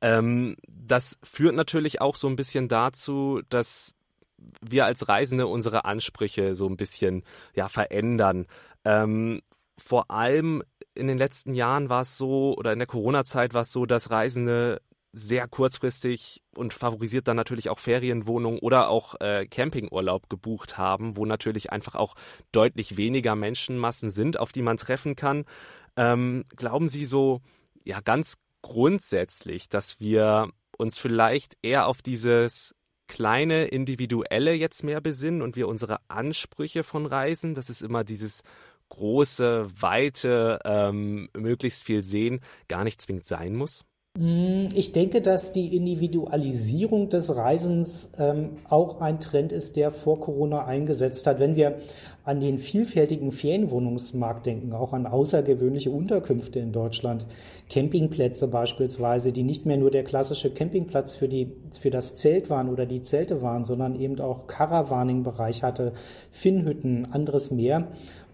Ähm, 0.00 0.56
das 0.68 1.18
führt 1.22 1.54
natürlich 1.54 2.00
auch 2.00 2.14
so 2.14 2.28
ein 2.28 2.36
bisschen 2.36 2.68
dazu, 2.68 3.40
dass 3.48 3.94
wir 4.60 4.84
als 4.84 5.08
Reisende 5.08 5.46
unsere 5.46 5.84
Ansprüche 5.84 6.54
so 6.54 6.66
ein 6.66 6.76
bisschen 6.76 7.24
ja 7.54 7.68
verändern. 7.68 8.46
Ähm, 8.84 9.40
vor 9.78 10.10
allem 10.10 10.62
in 10.94 11.06
den 11.06 11.18
letzten 11.18 11.54
Jahren 11.54 11.88
war 11.88 12.02
es 12.02 12.18
so, 12.18 12.54
oder 12.56 12.72
in 12.72 12.78
der 12.78 12.86
Corona-Zeit 12.86 13.54
war 13.54 13.62
es 13.62 13.72
so, 13.72 13.86
dass 13.86 14.10
Reisende 14.10 14.80
sehr 15.18 15.48
kurzfristig 15.48 16.42
und 16.54 16.72
favorisiert 16.72 17.28
dann 17.28 17.36
natürlich 17.36 17.68
auch 17.68 17.78
Ferienwohnungen 17.78 18.58
oder 18.58 18.88
auch 18.88 19.14
äh, 19.20 19.46
Campingurlaub 19.46 20.28
gebucht 20.28 20.78
haben, 20.78 21.16
wo 21.16 21.26
natürlich 21.26 21.70
einfach 21.72 21.94
auch 21.94 22.14
deutlich 22.52 22.96
weniger 22.96 23.34
Menschenmassen 23.34 24.10
sind, 24.10 24.38
auf 24.38 24.52
die 24.52 24.62
man 24.62 24.76
treffen 24.76 25.16
kann. 25.16 25.44
Ähm, 25.96 26.44
glauben 26.56 26.88
Sie 26.88 27.04
so, 27.04 27.40
ja, 27.84 28.00
ganz 28.00 28.38
grundsätzlich, 28.62 29.68
dass 29.68 30.00
wir 30.00 30.50
uns 30.76 30.98
vielleicht 30.98 31.56
eher 31.62 31.86
auf 31.86 32.02
dieses 32.02 32.74
kleine 33.08 33.66
Individuelle 33.66 34.52
jetzt 34.52 34.84
mehr 34.84 35.00
besinnen 35.00 35.42
und 35.42 35.56
wir 35.56 35.66
unsere 35.66 35.98
Ansprüche 36.08 36.84
von 36.84 37.06
Reisen, 37.06 37.54
das 37.54 37.70
ist 37.70 37.82
immer 37.82 38.04
dieses 38.04 38.42
große, 38.90 39.66
weite, 39.80 40.60
ähm, 40.64 41.28
möglichst 41.36 41.84
viel 41.84 42.04
sehen 42.04 42.40
gar 42.68 42.84
nicht 42.84 43.00
zwingend 43.00 43.26
sein 43.26 43.54
muss? 43.54 43.84
Hm, 44.16 44.70
ich 44.74 44.90
denke, 44.90 45.20
dass 45.20 45.52
die 45.52 45.76
Individualisierung 45.76 47.08
des 47.08 47.36
Reisens 47.36 48.10
ähm, 48.18 48.56
auch 48.68 49.00
ein 49.00 49.20
Trend 49.20 49.52
ist, 49.52 49.76
der 49.76 49.92
vor 49.92 50.18
Corona 50.18 50.64
eingesetzt 50.64 51.26
hat. 51.28 51.38
Wenn 51.38 51.54
wir 51.54 51.78
an 52.24 52.40
den 52.40 52.58
vielfältigen 52.58 53.30
Ferienwohnungsmarkt 53.30 54.46
denken, 54.46 54.72
auch 54.72 54.92
an 54.92 55.06
außergewöhnliche 55.06 55.92
Unterkünfte 55.92 56.58
in 56.58 56.72
Deutschland, 56.72 57.26
Campingplätze 57.70 58.48
beispielsweise, 58.48 59.30
die 59.30 59.44
nicht 59.44 59.66
mehr 59.66 59.76
nur 59.76 59.92
der 59.92 60.02
klassische 60.02 60.50
Campingplatz 60.50 61.14
für, 61.14 61.28
die, 61.28 61.52
für 61.78 61.90
das 61.90 62.16
Zelt 62.16 62.50
waren 62.50 62.70
oder 62.70 62.86
die 62.86 63.02
Zelte 63.02 63.40
waren, 63.40 63.64
sondern 63.64 64.00
eben 64.00 64.18
auch 64.20 64.48
Caravaning-Bereich 64.48 65.62
hatte, 65.62 65.92
Finnhütten, 66.32 67.06
anderes 67.12 67.52
mehr 67.52 67.86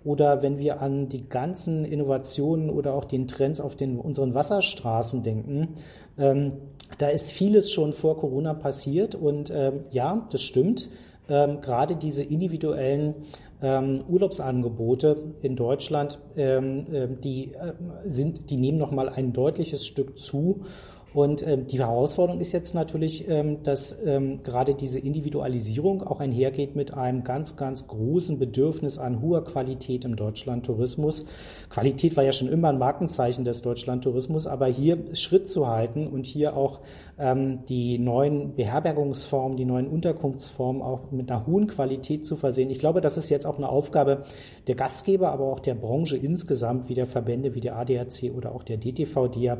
oder 0.04 0.42
wenn 0.42 0.58
wir 0.58 0.80
an 0.80 1.08
die 1.08 1.28
ganzen 1.28 1.84
Innovationen 1.84 2.70
oder 2.70 2.94
auch 2.94 3.04
den 3.04 3.26
Trends 3.26 3.60
auf 3.60 3.74
den, 3.74 3.98
unseren 3.98 4.34
Wasserstraßen 4.34 5.22
denken, 5.22 5.76
ähm, 6.18 6.52
da 6.98 7.08
ist 7.08 7.32
vieles 7.32 7.72
schon 7.72 7.92
vor 7.92 8.18
Corona 8.18 8.54
passiert 8.54 9.14
und 9.14 9.50
ähm, 9.50 9.84
ja, 9.90 10.28
das 10.30 10.42
stimmt. 10.42 10.88
Ähm, 11.28 11.62
gerade 11.62 11.96
diese 11.96 12.22
individuellen 12.22 13.14
ähm, 13.62 14.04
Urlaubsangebote 14.08 15.32
in 15.42 15.56
Deutschland, 15.56 16.18
ähm, 16.36 16.86
ähm 16.92 17.20
die, 17.22 17.54
äh, 17.54 17.72
sind, 18.04 18.50
die 18.50 18.58
nehmen 18.58 18.78
nochmal 18.78 19.08
ein 19.08 19.32
deutliches 19.32 19.86
Stück 19.86 20.18
zu. 20.18 20.66
Und 21.14 21.46
ähm, 21.46 21.68
die 21.68 21.78
Herausforderung 21.78 22.40
ist 22.40 22.50
jetzt 22.50 22.74
natürlich, 22.74 23.28
ähm, 23.28 23.62
dass 23.62 23.96
ähm, 24.04 24.42
gerade 24.42 24.74
diese 24.74 24.98
Individualisierung 24.98 26.02
auch 26.02 26.18
einhergeht 26.18 26.74
mit 26.74 26.92
einem 26.92 27.22
ganz, 27.22 27.54
ganz 27.54 27.86
großen 27.86 28.40
Bedürfnis 28.40 28.98
an 28.98 29.22
hoher 29.22 29.44
Qualität 29.44 30.04
im 30.04 30.16
Deutschlandtourismus. 30.16 31.24
Qualität 31.70 32.16
war 32.16 32.24
ja 32.24 32.32
schon 32.32 32.48
immer 32.48 32.68
ein 32.70 32.78
Markenzeichen 32.78 33.44
des 33.44 33.62
Deutschlandtourismus, 33.62 34.48
aber 34.48 34.66
hier 34.66 34.98
Schritt 35.14 35.48
zu 35.48 35.68
halten 35.68 36.08
und 36.08 36.26
hier 36.26 36.56
auch 36.56 36.80
die 37.16 37.98
neuen 37.98 38.56
Beherbergungsformen, 38.56 39.56
die 39.56 39.64
neuen 39.64 39.86
Unterkunftsformen 39.86 40.82
auch 40.82 41.12
mit 41.12 41.30
einer 41.30 41.46
hohen 41.46 41.68
Qualität 41.68 42.26
zu 42.26 42.34
versehen. 42.34 42.70
Ich 42.70 42.80
glaube, 42.80 43.00
das 43.00 43.16
ist 43.16 43.28
jetzt 43.28 43.46
auch 43.46 43.56
eine 43.56 43.68
Aufgabe 43.68 44.24
der 44.66 44.74
Gastgeber, 44.74 45.30
aber 45.30 45.44
auch 45.44 45.60
der 45.60 45.74
Branche 45.74 46.16
insgesamt, 46.16 46.88
wie 46.88 46.94
der 46.94 47.06
Verbände, 47.06 47.54
wie 47.54 47.60
der 47.60 47.76
ADAC 47.76 48.32
oder 48.36 48.52
auch 48.52 48.64
der 48.64 48.78
DTV, 48.78 49.28
die 49.28 49.42
ja 49.42 49.58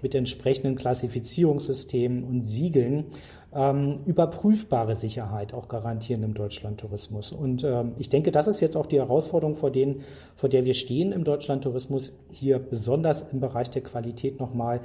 mit 0.00 0.14
entsprechenden 0.14 0.76
Klassifizierungssystemen 0.76 2.24
und 2.24 2.44
Siegeln 2.44 3.06
ähm, 3.54 4.00
überprüfbare 4.04 4.94
Sicherheit 4.94 5.54
auch 5.54 5.68
garantieren 5.68 6.22
im 6.22 6.34
Deutschlandtourismus. 6.34 7.32
Und 7.32 7.62
ähm, 7.64 7.92
ich 7.98 8.08
denke, 8.08 8.32
das 8.32 8.48
ist 8.48 8.60
jetzt 8.60 8.76
auch 8.76 8.86
die 8.86 8.98
Herausforderung, 8.98 9.54
vor, 9.54 9.70
denen, 9.70 10.02
vor 10.34 10.48
der 10.48 10.64
wir 10.64 10.74
stehen 10.74 11.12
im 11.12 11.24
Deutschlandtourismus, 11.24 12.14
hier 12.32 12.58
besonders 12.58 13.30
im 13.32 13.40
Bereich 13.40 13.70
der 13.70 13.82
Qualität 13.82 14.40
nochmal 14.40 14.80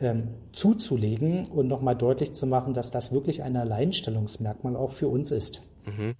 ähm, 0.00 0.34
zuzulegen 0.52 1.46
und 1.46 1.68
nochmal 1.68 1.96
deutlich 1.96 2.32
zu 2.32 2.46
machen, 2.46 2.74
dass 2.74 2.90
das 2.90 3.12
wirklich 3.12 3.42
ein 3.42 3.56
Alleinstellungsmerkmal 3.56 4.76
auch 4.76 4.92
für 4.92 5.08
uns 5.08 5.30
ist. 5.30 5.62
Mhm. 5.86 6.14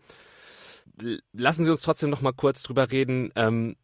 Lassen 1.32 1.64
Sie 1.64 1.70
uns 1.70 1.82
trotzdem 1.82 2.10
noch 2.10 2.22
mal 2.22 2.32
kurz 2.32 2.62
drüber 2.62 2.90
reden. 2.90 3.30
Ähm, 3.36 3.76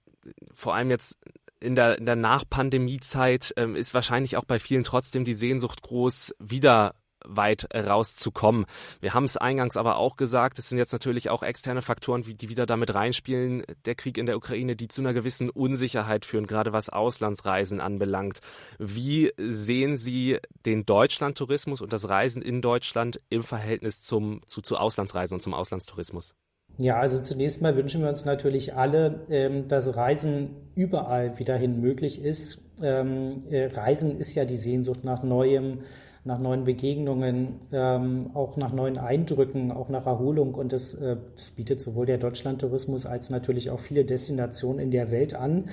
vor 0.54 0.74
allem 0.74 0.90
jetzt 0.90 1.18
in 1.60 1.74
der, 1.74 1.98
in 1.98 2.06
der 2.06 2.16
Nach-Pandemie-Zeit 2.16 3.54
ähm, 3.56 3.76
ist 3.76 3.94
wahrscheinlich 3.94 4.36
auch 4.36 4.44
bei 4.44 4.58
vielen 4.58 4.84
trotzdem 4.84 5.24
die 5.24 5.34
Sehnsucht 5.34 5.82
groß, 5.82 6.34
wieder 6.38 6.94
weit 7.24 7.68
rauszukommen. 7.74 8.66
Wir 9.00 9.14
haben 9.14 9.24
es 9.24 9.36
eingangs 9.36 9.76
aber 9.76 9.96
auch 9.96 10.16
gesagt, 10.16 10.58
es 10.58 10.68
sind 10.68 10.78
jetzt 10.78 10.92
natürlich 10.92 11.30
auch 11.30 11.42
externe 11.42 11.82
Faktoren, 11.82 12.22
die 12.22 12.48
wieder 12.48 12.66
damit 12.66 12.94
reinspielen. 12.94 13.64
Der 13.84 13.94
Krieg 13.94 14.18
in 14.18 14.26
der 14.26 14.36
Ukraine, 14.36 14.76
die 14.76 14.88
zu 14.88 15.02
einer 15.02 15.12
gewissen 15.12 15.50
Unsicherheit 15.50 16.24
führen, 16.24 16.46
gerade 16.46 16.72
was 16.72 16.88
Auslandsreisen 16.88 17.80
anbelangt. 17.80 18.40
Wie 18.78 19.32
sehen 19.36 19.96
Sie 19.96 20.38
den 20.66 20.86
Deutschlandtourismus 20.86 21.80
und 21.80 21.92
das 21.92 22.08
Reisen 22.08 22.42
in 22.42 22.62
Deutschland 22.62 23.20
im 23.28 23.42
Verhältnis 23.42 24.02
zum, 24.02 24.40
zu, 24.46 24.62
zu 24.62 24.76
Auslandsreisen 24.76 25.36
und 25.36 25.40
zum 25.40 25.54
Auslandstourismus? 25.54 26.34
Ja, 26.78 26.98
also 26.98 27.20
zunächst 27.20 27.60
mal 27.60 27.76
wünschen 27.76 28.00
wir 28.02 28.08
uns 28.08 28.24
natürlich 28.24 28.74
alle, 28.74 29.26
ähm, 29.28 29.68
dass 29.68 29.94
Reisen 29.94 30.50
überall 30.74 31.38
wiederhin 31.38 31.80
möglich 31.80 32.22
ist. 32.22 32.62
Ähm, 32.82 33.44
äh, 33.50 33.66
Reisen 33.66 34.18
ist 34.18 34.34
ja 34.34 34.44
die 34.44 34.56
Sehnsucht 34.56 35.04
nach 35.04 35.22
Neuem, 35.22 35.80
nach 36.24 36.38
neuen 36.38 36.64
Begegnungen, 36.64 37.56
ähm, 37.72 38.30
auch 38.34 38.56
nach 38.56 38.72
neuen 38.72 38.96
Eindrücken, 38.96 39.72
auch 39.72 39.88
nach 39.88 40.06
Erholung. 40.06 40.54
Und 40.54 40.72
das, 40.72 40.94
äh, 40.94 41.16
das 41.34 41.50
bietet 41.50 41.82
sowohl 41.82 42.06
der 42.06 42.18
Deutschlandtourismus 42.18 43.06
als 43.06 43.30
natürlich 43.30 43.70
auch 43.70 43.80
viele 43.80 44.04
Destinationen 44.04 44.78
in 44.78 44.92
der 44.92 45.10
Welt 45.10 45.34
an. 45.34 45.64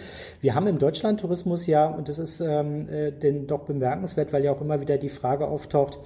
Wir 0.42 0.56
haben 0.56 0.66
im 0.66 0.80
Deutschlandtourismus 0.80 1.68
ja, 1.68 1.86
und 1.86 2.10
das 2.10 2.18
ist 2.18 2.42
ähm, 2.42 2.90
äh, 2.90 3.12
denn 3.12 3.46
doch 3.46 3.66
bemerkenswert, 3.66 4.34
weil 4.34 4.44
ja 4.44 4.52
auch 4.52 4.62
immer 4.62 4.82
wieder 4.82 4.98
die 4.98 5.10
Frage 5.10 5.48
auftaucht, 5.48 6.00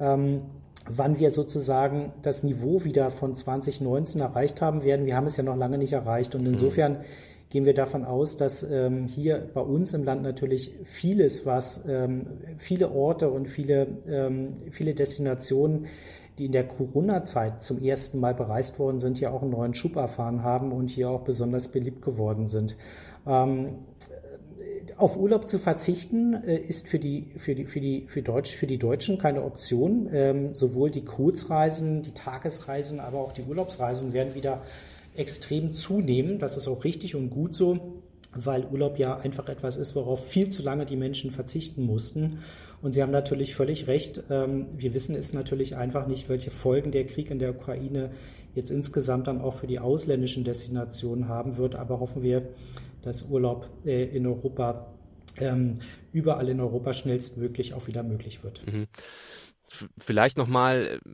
ähm, 0.00 0.40
wann 0.88 1.20
wir 1.20 1.30
sozusagen 1.30 2.12
das 2.22 2.42
Niveau 2.42 2.82
wieder 2.82 3.10
von 3.10 3.36
2019 3.36 4.20
erreicht 4.20 4.60
haben 4.60 4.82
werden. 4.82 5.06
Wir 5.06 5.16
haben 5.16 5.28
es 5.28 5.36
ja 5.36 5.44
noch 5.44 5.56
lange 5.56 5.78
nicht 5.78 5.92
erreicht. 5.92 6.34
Und 6.34 6.42
mhm. 6.42 6.54
insofern 6.54 6.96
gehen 7.54 7.66
wir 7.66 7.74
davon 7.74 8.04
aus, 8.04 8.36
dass 8.36 8.64
ähm, 8.64 9.06
hier 9.06 9.48
bei 9.54 9.60
uns 9.60 9.94
im 9.94 10.02
Land 10.02 10.24
natürlich 10.24 10.74
vieles, 10.82 11.46
was 11.46 11.84
ähm, 11.86 12.26
viele 12.58 12.90
Orte 12.90 13.30
und 13.30 13.46
viele, 13.46 13.86
ähm, 14.08 14.56
viele 14.72 14.92
Destinationen, 14.92 15.86
die 16.36 16.46
in 16.46 16.50
der 16.50 16.66
Corona-Zeit 16.66 17.62
zum 17.62 17.80
ersten 17.80 18.18
Mal 18.18 18.34
bereist 18.34 18.80
worden 18.80 18.98
sind, 18.98 19.18
hier 19.18 19.32
auch 19.32 19.42
einen 19.42 19.52
neuen 19.52 19.72
Schub 19.72 19.94
erfahren 19.94 20.42
haben 20.42 20.72
und 20.72 20.90
hier 20.90 21.08
auch 21.08 21.20
besonders 21.20 21.68
beliebt 21.68 22.02
geworden 22.02 22.48
sind. 22.48 22.76
Ähm, 23.24 23.78
auf 24.96 25.16
Urlaub 25.16 25.48
zu 25.48 25.60
verzichten 25.60 26.34
äh, 26.34 26.56
ist 26.56 26.88
für 26.88 26.98
die, 26.98 27.34
für 27.36 27.54
die, 27.54 27.66
für 27.66 27.80
die, 27.80 28.06
für 28.08 28.22
Deutsch, 28.22 28.52
für 28.52 28.66
die 28.66 28.78
Deutschen 28.78 29.16
keine 29.16 29.44
Option. 29.44 30.08
Ähm, 30.12 30.54
sowohl 30.54 30.90
die 30.90 31.04
Kurzreisen, 31.04 32.02
die 32.02 32.14
Tagesreisen, 32.14 32.98
aber 32.98 33.20
auch 33.20 33.32
die 33.32 33.44
Urlaubsreisen 33.44 34.12
werden 34.12 34.34
wieder 34.34 34.62
extrem 35.14 35.72
zunehmen. 35.72 36.38
Das 36.38 36.56
ist 36.56 36.68
auch 36.68 36.84
richtig 36.84 37.14
und 37.14 37.30
gut 37.30 37.54
so, 37.54 38.02
weil 38.32 38.66
Urlaub 38.66 38.98
ja 38.98 39.16
einfach 39.16 39.48
etwas 39.48 39.76
ist, 39.76 39.94
worauf 39.94 40.26
viel 40.28 40.48
zu 40.48 40.62
lange 40.62 40.86
die 40.86 40.96
Menschen 40.96 41.30
verzichten 41.30 41.84
mussten. 41.84 42.40
Und 42.82 42.92
Sie 42.92 43.02
haben 43.02 43.12
natürlich 43.12 43.54
völlig 43.54 43.86
recht. 43.86 44.22
Ähm, 44.30 44.66
wir 44.76 44.92
wissen 44.92 45.14
es 45.14 45.32
natürlich 45.32 45.76
einfach 45.76 46.06
nicht, 46.06 46.28
welche 46.28 46.50
Folgen 46.50 46.90
der 46.90 47.06
Krieg 47.06 47.30
in 47.30 47.38
der 47.38 47.50
Ukraine 47.50 48.10
jetzt 48.54 48.70
insgesamt 48.70 49.26
dann 49.26 49.40
auch 49.40 49.54
für 49.54 49.66
die 49.66 49.78
ausländischen 49.78 50.44
Destinationen 50.44 51.28
haben 51.28 51.56
wird. 51.56 51.76
Aber 51.76 52.00
hoffen 52.00 52.22
wir, 52.22 52.48
dass 53.02 53.22
Urlaub 53.22 53.68
äh, 53.84 54.04
in 54.04 54.26
Europa 54.26 54.86
ähm, 55.38 55.80
überall 56.12 56.48
in 56.48 56.60
Europa 56.60 56.92
schnellstmöglich 56.92 57.74
auch 57.74 57.86
wieder 57.86 58.02
möglich 58.02 58.44
wird. 58.44 58.64
Mhm. 58.66 58.86
Vielleicht 59.98 60.36
nochmal, 60.38 61.00
äh, 61.04 61.08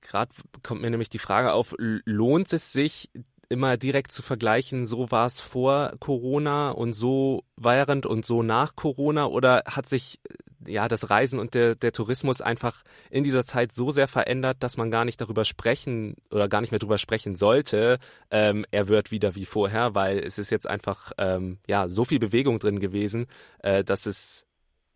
gerade 0.00 0.32
kommt 0.62 0.80
mir 0.80 0.90
nämlich 0.90 1.10
die 1.10 1.18
Frage 1.18 1.52
auf, 1.52 1.74
lohnt 1.78 2.52
es 2.52 2.72
sich, 2.72 3.10
immer 3.48 3.76
direkt 3.76 4.12
zu 4.12 4.22
vergleichen, 4.22 4.86
so 4.86 5.10
war 5.10 5.26
es 5.26 5.40
vor 5.40 5.92
Corona 6.00 6.70
und 6.70 6.92
so 6.92 7.44
während 7.56 8.06
und 8.06 8.24
so 8.26 8.42
nach 8.42 8.76
Corona 8.76 9.26
oder 9.26 9.62
hat 9.66 9.88
sich 9.88 10.20
ja, 10.66 10.88
das 10.88 11.10
Reisen 11.10 11.38
und 11.38 11.54
der, 11.54 11.74
der 11.74 11.92
Tourismus 11.92 12.40
einfach 12.40 12.82
in 13.10 13.24
dieser 13.24 13.44
Zeit 13.44 13.72
so 13.72 13.90
sehr 13.90 14.08
verändert, 14.08 14.58
dass 14.60 14.76
man 14.76 14.90
gar 14.90 15.04
nicht 15.04 15.20
darüber 15.20 15.44
sprechen 15.44 16.16
oder 16.30 16.48
gar 16.48 16.60
nicht 16.60 16.70
mehr 16.70 16.78
darüber 16.78 16.98
sprechen 16.98 17.36
sollte, 17.36 17.98
ähm, 18.30 18.66
er 18.70 18.88
wird 18.88 19.10
wieder 19.10 19.34
wie 19.34 19.46
vorher, 19.46 19.94
weil 19.94 20.18
es 20.18 20.38
ist 20.38 20.50
jetzt 20.50 20.66
einfach 20.66 21.12
ähm, 21.18 21.58
ja 21.66 21.88
so 21.88 22.04
viel 22.04 22.18
Bewegung 22.18 22.58
drin 22.58 22.80
gewesen, 22.80 23.26
äh, 23.60 23.84
dass 23.84 24.06
es 24.06 24.46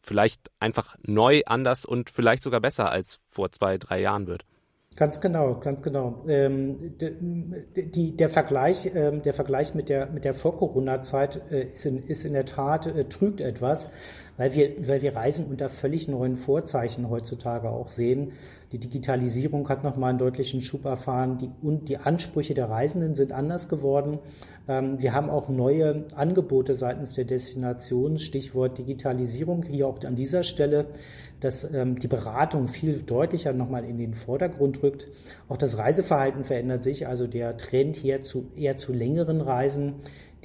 vielleicht 0.03 0.51
einfach 0.59 0.97
neu, 1.07 1.43
anders 1.47 1.85
und 1.85 2.11
vielleicht 2.11 2.43
sogar 2.43 2.61
besser 2.61 2.91
als 2.91 3.21
vor 3.29 3.53
zwei, 3.53 3.79
drei 3.79 4.01
Jahren 4.01 4.27
wird. 4.27 4.45
Ganz 4.97 5.21
genau, 5.21 5.55
ganz 5.61 5.83
genau. 5.83 6.25
Ähm, 6.27 6.95
die, 7.77 8.17
der 8.17 8.29
Vergleich, 8.29 8.91
ähm, 8.93 9.23
der 9.23 9.33
Vergleich 9.33 9.73
mit 9.75 9.89
der 9.89 10.07
mit 10.11 10.25
der 10.25 10.35
Vor-Corona-Zeit 10.35 11.41
äh, 11.53 11.69
ist, 11.73 11.87
in, 11.87 12.07
ist 12.07 12.25
in 12.25 12.33
der 12.33 12.45
Tat 12.45 12.87
äh, 12.87 13.05
trügt 13.05 13.41
etwas, 13.41 13.89
weil 14.37 14.53
wir 14.55 14.89
weil 14.89 15.01
wir 15.01 15.15
Reisen 15.15 15.47
unter 15.47 15.69
völlig 15.69 16.09
neuen 16.09 16.37
Vorzeichen 16.37 17.09
heutzutage 17.09 17.71
auch 17.71 17.89
sehen. 17.89 18.33
Die 18.73 18.79
Digitalisierung 18.79 19.69
hat 19.69 19.85
nochmal 19.85 20.11
einen 20.11 20.19
deutlichen 20.19 20.61
Schub 20.61 20.85
erfahren. 20.85 21.39
Die, 21.39 21.51
und 21.63 21.89
die 21.89 21.97
Ansprüche 21.97 22.55
der 22.55 22.69
Reisenden 22.69 23.15
sind 23.15 23.33
anders 23.33 23.69
geworden. 23.69 24.19
Ähm, 24.69 25.01
wir 25.01 25.15
haben 25.15 25.31
auch 25.31 25.49
neue 25.49 26.05
Angebote 26.17 26.75
seitens 26.75 27.15
der 27.15 27.25
Destination, 27.25 28.19
Stichwort 28.19 28.77
Digitalisierung. 28.77 29.63
Hier 29.63 29.87
auch 29.87 30.03
an 30.05 30.17
dieser 30.17 30.43
Stelle, 30.43 30.87
dass 31.41 31.65
ähm, 31.73 31.99
die 31.99 32.09
Beratung 32.09 32.69
viel 32.69 33.03
deutlicher 33.03 33.53
nochmal 33.53 33.85
in 33.85 33.99
den 33.99 34.15
Vordergrund 34.15 34.83
rückt. 34.83 35.09
Auch 35.49 35.57
das 35.57 35.79
Reiseverhalten 35.79 36.45
verändert 36.45 36.83
sich, 36.83 37.07
also 37.07 37.27
der 37.27 37.57
Trend 37.57 37.97
hier 37.97 38.23
zu, 38.23 38.51
eher 38.57 38.77
zu 38.77 38.93
längeren 38.93 39.41
Reisen 39.41 39.95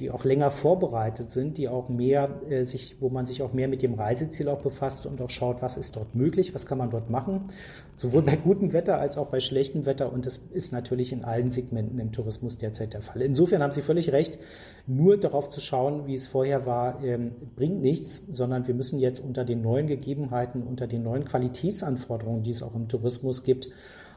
die 0.00 0.10
auch 0.10 0.24
länger 0.24 0.50
vorbereitet 0.50 1.30
sind, 1.30 1.56
die 1.56 1.68
auch 1.68 1.88
mehr 1.88 2.42
äh, 2.48 2.64
sich, 2.64 2.96
wo 3.00 3.08
man 3.08 3.24
sich 3.24 3.42
auch 3.42 3.52
mehr 3.52 3.68
mit 3.68 3.82
dem 3.82 3.94
Reiseziel 3.94 4.48
auch 4.48 4.60
befasst 4.60 5.06
und 5.06 5.20
auch 5.22 5.30
schaut, 5.30 5.62
was 5.62 5.76
ist 5.76 5.96
dort 5.96 6.14
möglich, 6.14 6.54
was 6.54 6.66
kann 6.66 6.76
man 6.78 6.90
dort 6.90 7.08
machen, 7.08 7.48
sowohl 7.96 8.22
bei 8.22 8.36
gutem 8.36 8.72
Wetter 8.74 9.00
als 9.00 9.16
auch 9.16 9.28
bei 9.28 9.40
schlechtem 9.40 9.86
Wetter. 9.86 10.12
Und 10.12 10.26
das 10.26 10.38
ist 10.52 10.72
natürlich 10.72 11.12
in 11.12 11.24
allen 11.24 11.50
Segmenten 11.50 11.98
im 11.98 12.12
Tourismus 12.12 12.58
derzeit 12.58 12.92
der 12.92 13.00
Fall. 13.00 13.22
Insofern 13.22 13.62
haben 13.62 13.72
Sie 13.72 13.82
völlig 13.82 14.12
recht. 14.12 14.38
Nur 14.86 15.16
darauf 15.16 15.48
zu 15.48 15.60
schauen, 15.60 16.06
wie 16.06 16.14
es 16.14 16.26
vorher 16.26 16.66
war, 16.66 17.02
ähm, 17.02 17.32
bringt 17.56 17.80
nichts, 17.80 18.22
sondern 18.30 18.66
wir 18.66 18.74
müssen 18.74 18.98
jetzt 18.98 19.20
unter 19.20 19.44
den 19.44 19.62
neuen 19.62 19.86
Gegebenheiten, 19.86 20.62
unter 20.62 20.86
den 20.86 21.02
neuen 21.04 21.24
Qualitätsanforderungen, 21.24 22.42
die 22.42 22.50
es 22.50 22.62
auch 22.62 22.74
im 22.74 22.88
Tourismus 22.88 23.44
gibt, 23.44 23.70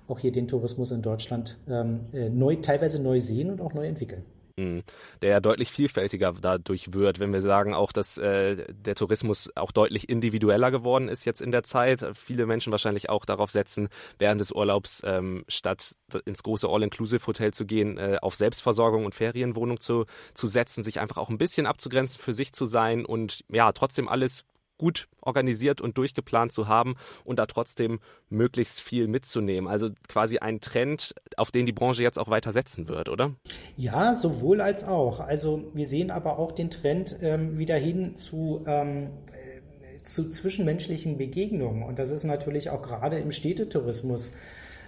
auch 0.09 0.19
hier 0.19 0.31
den 0.31 0.47
Tourismus 0.47 0.91
in 0.91 1.01
Deutschland 1.01 1.57
ähm, 1.69 2.01
äh, 2.11 2.29
neu, 2.29 2.57
teilweise 2.57 3.01
neu 3.01 3.19
sehen 3.19 3.49
und 3.49 3.61
auch 3.61 3.73
neu 3.73 3.87
entwickeln. 3.87 4.23
Mhm. 4.59 4.83
Der 5.21 5.29
ja 5.29 5.39
deutlich 5.39 5.71
vielfältiger 5.71 6.33
dadurch 6.33 6.93
wird, 6.93 7.19
wenn 7.19 7.31
wir 7.31 7.41
sagen 7.41 7.73
auch, 7.73 7.91
dass 7.91 8.17
äh, 8.17 8.65
der 8.69 8.95
Tourismus 8.95 9.49
auch 9.55 9.71
deutlich 9.71 10.09
individueller 10.09 10.69
geworden 10.69 11.07
ist 11.07 11.25
jetzt 11.25 11.41
in 11.41 11.51
der 11.51 11.63
Zeit. 11.63 12.05
Viele 12.13 12.45
Menschen 12.45 12.71
wahrscheinlich 12.71 13.09
auch 13.09 13.25
darauf 13.25 13.49
setzen, 13.49 13.87
während 14.17 14.41
des 14.41 14.51
Urlaubs 14.51 15.01
ähm, 15.05 15.45
statt 15.47 15.93
ins 16.25 16.43
große 16.43 16.67
All-Inclusive-Hotel 16.67 17.53
zu 17.53 17.65
gehen, 17.65 17.97
äh, 17.97 18.17
auf 18.21 18.35
Selbstversorgung 18.35 19.05
und 19.05 19.15
Ferienwohnung 19.15 19.79
zu, 19.79 20.05
zu 20.33 20.47
setzen, 20.47 20.83
sich 20.83 20.99
einfach 20.99 21.17
auch 21.17 21.29
ein 21.29 21.37
bisschen 21.37 21.65
abzugrenzen, 21.65 22.21
für 22.21 22.33
sich 22.33 22.51
zu 22.53 22.65
sein 22.65 23.05
und 23.05 23.45
ja, 23.49 23.71
trotzdem 23.71 24.09
alles 24.09 24.43
gut 24.79 25.07
organisiert 25.21 25.79
und 25.81 25.99
durchgeplant 25.99 26.51
zu 26.51 26.67
haben 26.67 26.95
und 27.23 27.37
da 27.37 27.45
trotzdem 27.45 27.99
möglichst 28.29 28.81
viel 28.81 29.07
mitzunehmen. 29.07 29.69
Also 29.69 29.89
quasi 30.07 30.39
ein 30.39 30.59
Trend, 30.59 31.13
auf 31.37 31.51
den 31.51 31.67
die 31.67 31.73
Branche 31.73 32.01
jetzt 32.01 32.17
auch 32.17 32.29
weiter 32.29 32.51
setzen 32.51 32.87
wird, 32.87 33.09
oder? 33.09 33.35
Ja, 33.77 34.15
sowohl 34.15 34.61
als 34.61 34.83
auch. 34.83 35.19
Also 35.19 35.69
wir 35.75 35.85
sehen 35.85 36.09
aber 36.09 36.39
auch 36.39 36.51
den 36.51 36.71
Trend 36.71 37.19
ähm, 37.21 37.59
wieder 37.59 37.75
hin 37.75 38.15
zu 38.15 38.63
ähm, 38.65 39.11
zu 40.09 40.29
zwischenmenschlichen 40.29 41.17
Begegnungen. 41.17 41.83
Und 41.83 41.99
das 41.99 42.09
ist 42.09 42.23
natürlich 42.23 42.71
auch 42.71 42.81
gerade 42.81 43.19
im 43.19 43.31
Städtetourismus 43.31 44.31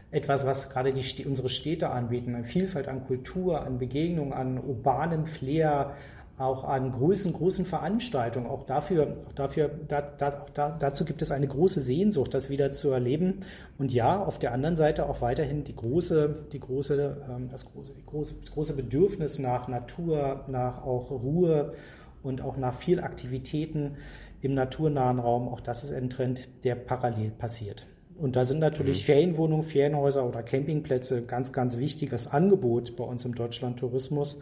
etwas, 0.09 0.45
was 0.45 0.69
gerade 0.69 0.93
die, 0.93 1.25
unsere 1.25 1.49
Städte 1.49 1.89
anbieten. 1.89 2.35
Eine 2.35 2.45
Vielfalt 2.45 2.87
an 2.87 3.05
Kultur, 3.05 3.61
an 3.63 3.77
Begegnungen, 3.77 4.33
an 4.33 4.57
urbanem 4.57 5.25
Flair, 5.25 5.95
auch 6.41 6.63
an 6.63 6.91
großen, 6.91 7.31
großen 7.33 7.65
Veranstaltungen. 7.65 8.47
Auch 8.47 8.63
dafür, 8.63 9.17
auch 9.27 9.33
dafür 9.33 9.69
da, 9.87 10.01
da, 10.01 10.45
da, 10.53 10.75
dazu 10.77 11.05
gibt 11.05 11.21
es 11.21 11.31
eine 11.31 11.47
große 11.47 11.79
Sehnsucht, 11.79 12.33
das 12.33 12.49
wieder 12.49 12.71
zu 12.71 12.91
erleben. 12.91 13.41
Und 13.77 13.93
ja, 13.93 14.23
auf 14.23 14.39
der 14.39 14.51
anderen 14.51 14.75
Seite 14.75 15.07
auch 15.07 15.21
weiterhin 15.21 15.63
die 15.63 15.75
große, 15.75 16.47
die 16.51 16.59
große, 16.59 17.25
ähm, 17.29 17.49
das 17.49 17.65
große, 17.65 17.93
die 17.93 18.05
große, 18.05 18.35
große 18.53 18.73
Bedürfnis 18.73 19.39
nach 19.39 19.67
Natur, 19.67 20.45
nach 20.47 20.83
auch 20.83 21.11
Ruhe 21.11 21.73
und 22.23 22.41
auch 22.41 22.57
nach 22.57 22.75
viel 22.75 22.99
Aktivitäten 22.99 23.97
im 24.41 24.53
naturnahen 24.53 25.19
Raum. 25.19 25.47
Auch 25.47 25.61
das 25.61 25.83
ist 25.83 25.93
ein 25.93 26.09
Trend, 26.09 26.47
der 26.63 26.75
parallel 26.75 27.31
passiert. 27.31 27.85
Und 28.17 28.35
da 28.35 28.45
sind 28.45 28.59
natürlich 28.59 29.01
mhm. 29.01 29.05
Ferienwohnungen, 29.05 29.63
Ferienhäuser 29.63 30.27
oder 30.27 30.43
Campingplätze 30.43 31.23
ganz, 31.23 31.53
ganz 31.53 31.77
wichtiges 31.77 32.27
Angebot 32.27 32.95
bei 32.95 33.03
uns 33.03 33.25
im 33.25 33.33
Deutschland 33.33 33.79
Tourismus. 33.79 34.39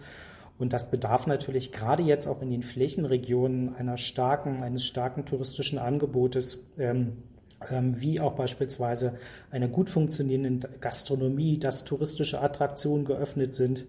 Und 0.59 0.73
das 0.73 0.91
bedarf 0.91 1.25
natürlich 1.25 1.71
gerade 1.71 2.03
jetzt 2.03 2.27
auch 2.27 2.41
in 2.43 2.51
den 2.51 2.61
Flächenregionen 2.61 3.75
einer 3.75 3.97
starken, 3.97 4.61
eines 4.61 4.85
starken 4.85 5.25
touristischen 5.25 5.79
Angebotes. 5.79 6.59
Ähm, 6.77 7.23
ähm, 7.69 7.99
wie 7.99 8.21
auch 8.21 8.35
beispielsweise 8.35 9.15
einer 9.51 9.67
gut 9.67 9.89
funktionierenden 9.89 10.65
Gastronomie, 10.79 11.59
dass 11.59 11.83
touristische 11.83 12.39
Attraktionen 12.39 13.03
geöffnet 13.03 13.53
sind 13.53 13.85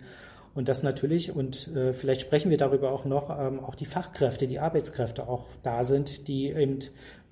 und 0.55 0.69
das 0.69 0.83
natürlich, 0.83 1.35
und 1.35 1.69
äh, 1.77 1.93
vielleicht 1.93 2.23
sprechen 2.23 2.51
wir 2.51 2.59
darüber 2.59 2.91
auch 2.91 3.05
noch, 3.05 3.31
ähm, 3.39 3.61
auch 3.61 3.77
die 3.77 3.87
Fachkräfte, 3.87 4.49
die 4.49 4.59
Arbeitskräfte 4.59 5.29
auch 5.29 5.47
da 5.63 5.85
sind, 5.85 6.27
die 6.27 6.51
eben 6.51 6.81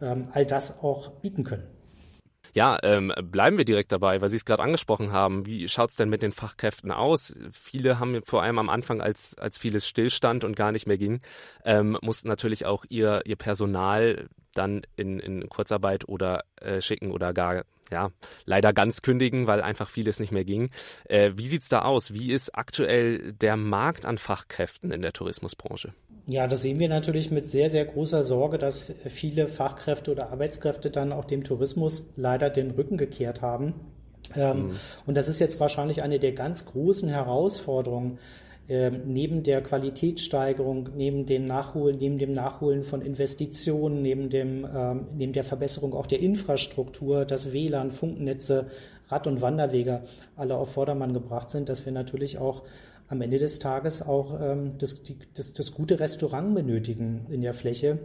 ähm, 0.00 0.28
all 0.32 0.46
das 0.46 0.80
auch 0.82 1.10
bieten 1.10 1.42
können. 1.42 1.64
Ja, 2.54 2.78
ähm, 2.82 3.12
bleiben 3.22 3.58
wir 3.58 3.64
direkt 3.64 3.92
dabei, 3.92 4.20
weil 4.20 4.28
Sie 4.28 4.36
es 4.36 4.44
gerade 4.44 4.62
angesprochen 4.62 5.12
haben. 5.12 5.46
Wie 5.46 5.68
schaut 5.68 5.90
es 5.90 5.96
denn 5.96 6.08
mit 6.08 6.22
den 6.22 6.32
Fachkräften 6.32 6.90
aus? 6.90 7.34
Viele 7.52 7.98
haben 7.98 8.20
vor 8.24 8.42
allem 8.42 8.58
am 8.58 8.68
Anfang, 8.68 9.00
als, 9.00 9.36
als 9.38 9.58
vieles 9.58 9.86
stillstand 9.86 10.44
und 10.44 10.56
gar 10.56 10.72
nicht 10.72 10.86
mehr 10.86 10.98
ging, 10.98 11.20
ähm, 11.64 11.98
mussten 12.02 12.28
natürlich 12.28 12.66
auch 12.66 12.84
ihr, 12.88 13.22
ihr 13.24 13.36
Personal 13.36 14.28
dann 14.54 14.82
in, 14.96 15.20
in 15.20 15.48
Kurzarbeit 15.48 16.08
oder 16.08 16.44
äh, 16.60 16.80
schicken 16.80 17.12
oder 17.12 17.32
gar 17.32 17.64
ja, 17.90 18.10
leider 18.44 18.72
ganz 18.72 19.02
kündigen, 19.02 19.46
weil 19.46 19.60
einfach 19.60 19.88
vieles 19.88 20.20
nicht 20.20 20.32
mehr 20.32 20.44
ging. 20.44 20.70
Äh, 21.08 21.32
wie 21.36 21.48
sieht's 21.48 21.68
da 21.68 21.82
aus? 21.82 22.12
Wie 22.12 22.32
ist 22.32 22.54
aktuell 22.54 23.32
der 23.32 23.56
Markt 23.56 24.06
an 24.06 24.18
Fachkräften 24.18 24.90
in 24.90 25.02
der 25.02 25.12
Tourismusbranche? 25.12 25.92
Ja, 26.26 26.46
da 26.46 26.56
sehen 26.56 26.78
wir 26.78 26.88
natürlich 26.88 27.30
mit 27.30 27.48
sehr, 27.48 27.70
sehr 27.70 27.86
großer 27.86 28.22
Sorge, 28.22 28.58
dass 28.58 28.92
viele 29.08 29.48
Fachkräfte 29.48 30.12
oder 30.12 30.30
Arbeitskräfte 30.30 30.90
dann 30.90 31.12
auch 31.12 31.24
dem 31.24 31.42
Tourismus 31.42 32.10
leider 32.16 32.50
den 32.50 32.72
Rücken 32.72 32.98
gekehrt 32.98 33.40
haben. 33.40 33.74
Ähm, 34.36 34.68
mhm. 34.68 34.76
Und 35.06 35.14
das 35.14 35.28
ist 35.28 35.38
jetzt 35.38 35.58
wahrscheinlich 35.58 36.02
eine 36.02 36.18
der 36.18 36.32
ganz 36.32 36.66
großen 36.66 37.08
Herausforderungen, 37.08 38.18
neben 38.68 39.42
der 39.42 39.62
Qualitätssteigerung, 39.62 40.90
neben 40.94 41.24
dem 41.24 41.46
Nachholen, 41.46 41.96
neben 41.98 42.18
dem 42.18 42.34
Nachholen 42.34 42.84
von 42.84 43.00
Investitionen, 43.00 44.02
neben 44.02 44.28
dem, 44.28 44.66
ähm, 44.74 45.06
neben 45.16 45.32
der 45.32 45.44
Verbesserung 45.44 45.94
auch 45.94 46.06
der 46.06 46.20
Infrastruktur, 46.20 47.24
dass 47.24 47.52
WLAN, 47.52 47.92
Funknetze, 47.92 48.66
Rad- 49.08 49.26
und 49.26 49.40
Wanderwege 49.40 50.02
alle 50.36 50.56
auf 50.56 50.72
Vordermann 50.72 51.14
gebracht 51.14 51.50
sind, 51.50 51.70
dass 51.70 51.86
wir 51.86 51.92
natürlich 51.92 52.38
auch 52.38 52.62
am 53.08 53.22
Ende 53.22 53.38
des 53.38 53.58
Tages 53.58 54.06
auch 54.06 54.38
ähm, 54.40 54.72
das, 54.78 55.02
die, 55.02 55.16
das, 55.34 55.52
das 55.52 55.72
gute 55.72 55.98
Restaurant 55.98 56.54
benötigen 56.54 57.26
in 57.30 57.40
der 57.40 57.54
Fläche, 57.54 57.98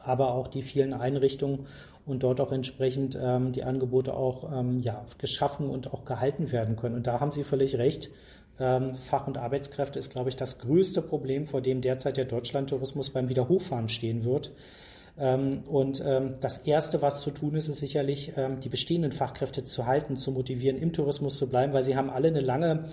aber 0.00 0.34
auch 0.34 0.48
die 0.48 0.62
vielen 0.62 0.92
Einrichtungen 0.92 1.66
und 2.04 2.22
dort 2.24 2.40
auch 2.40 2.50
entsprechend 2.50 3.16
ähm, 3.20 3.52
die 3.52 3.62
Angebote 3.62 4.14
auch 4.14 4.50
ähm, 4.52 4.80
ja, 4.80 5.06
geschaffen 5.18 5.70
und 5.70 5.92
auch 5.92 6.04
gehalten 6.04 6.50
werden 6.50 6.74
können. 6.74 6.96
Und 6.96 7.06
da 7.06 7.20
haben 7.20 7.30
Sie 7.30 7.44
völlig 7.44 7.78
recht. 7.78 8.10
Ähm, 8.60 8.94
Fach- 8.96 9.26
und 9.26 9.38
Arbeitskräfte 9.38 9.98
ist, 9.98 10.12
glaube 10.12 10.28
ich, 10.28 10.36
das 10.36 10.58
größte 10.58 11.02
Problem, 11.02 11.46
vor 11.46 11.60
dem 11.60 11.80
derzeit 11.80 12.16
der 12.16 12.26
Deutschlandtourismus 12.26 13.10
beim 13.10 13.28
Wiederhochfahren 13.28 13.88
stehen 13.88 14.24
wird. 14.24 14.52
Ähm, 15.18 15.62
und 15.68 16.02
ähm, 16.06 16.34
das 16.40 16.58
Erste, 16.58 17.02
was 17.02 17.22
zu 17.22 17.30
tun 17.30 17.56
ist, 17.56 17.68
ist 17.68 17.80
sicherlich, 17.80 18.32
die 18.62 18.68
bestehenden 18.68 19.12
Fachkräfte 19.12 19.64
zu 19.64 19.86
halten, 19.86 20.16
zu 20.16 20.30
motivieren, 20.32 20.76
im 20.76 20.92
Tourismus 20.92 21.36
zu 21.36 21.48
bleiben, 21.48 21.72
weil 21.72 21.82
sie 21.82 21.96
haben 21.96 22.10
alle 22.10 22.28
eine 22.28 22.40
lange 22.40 22.90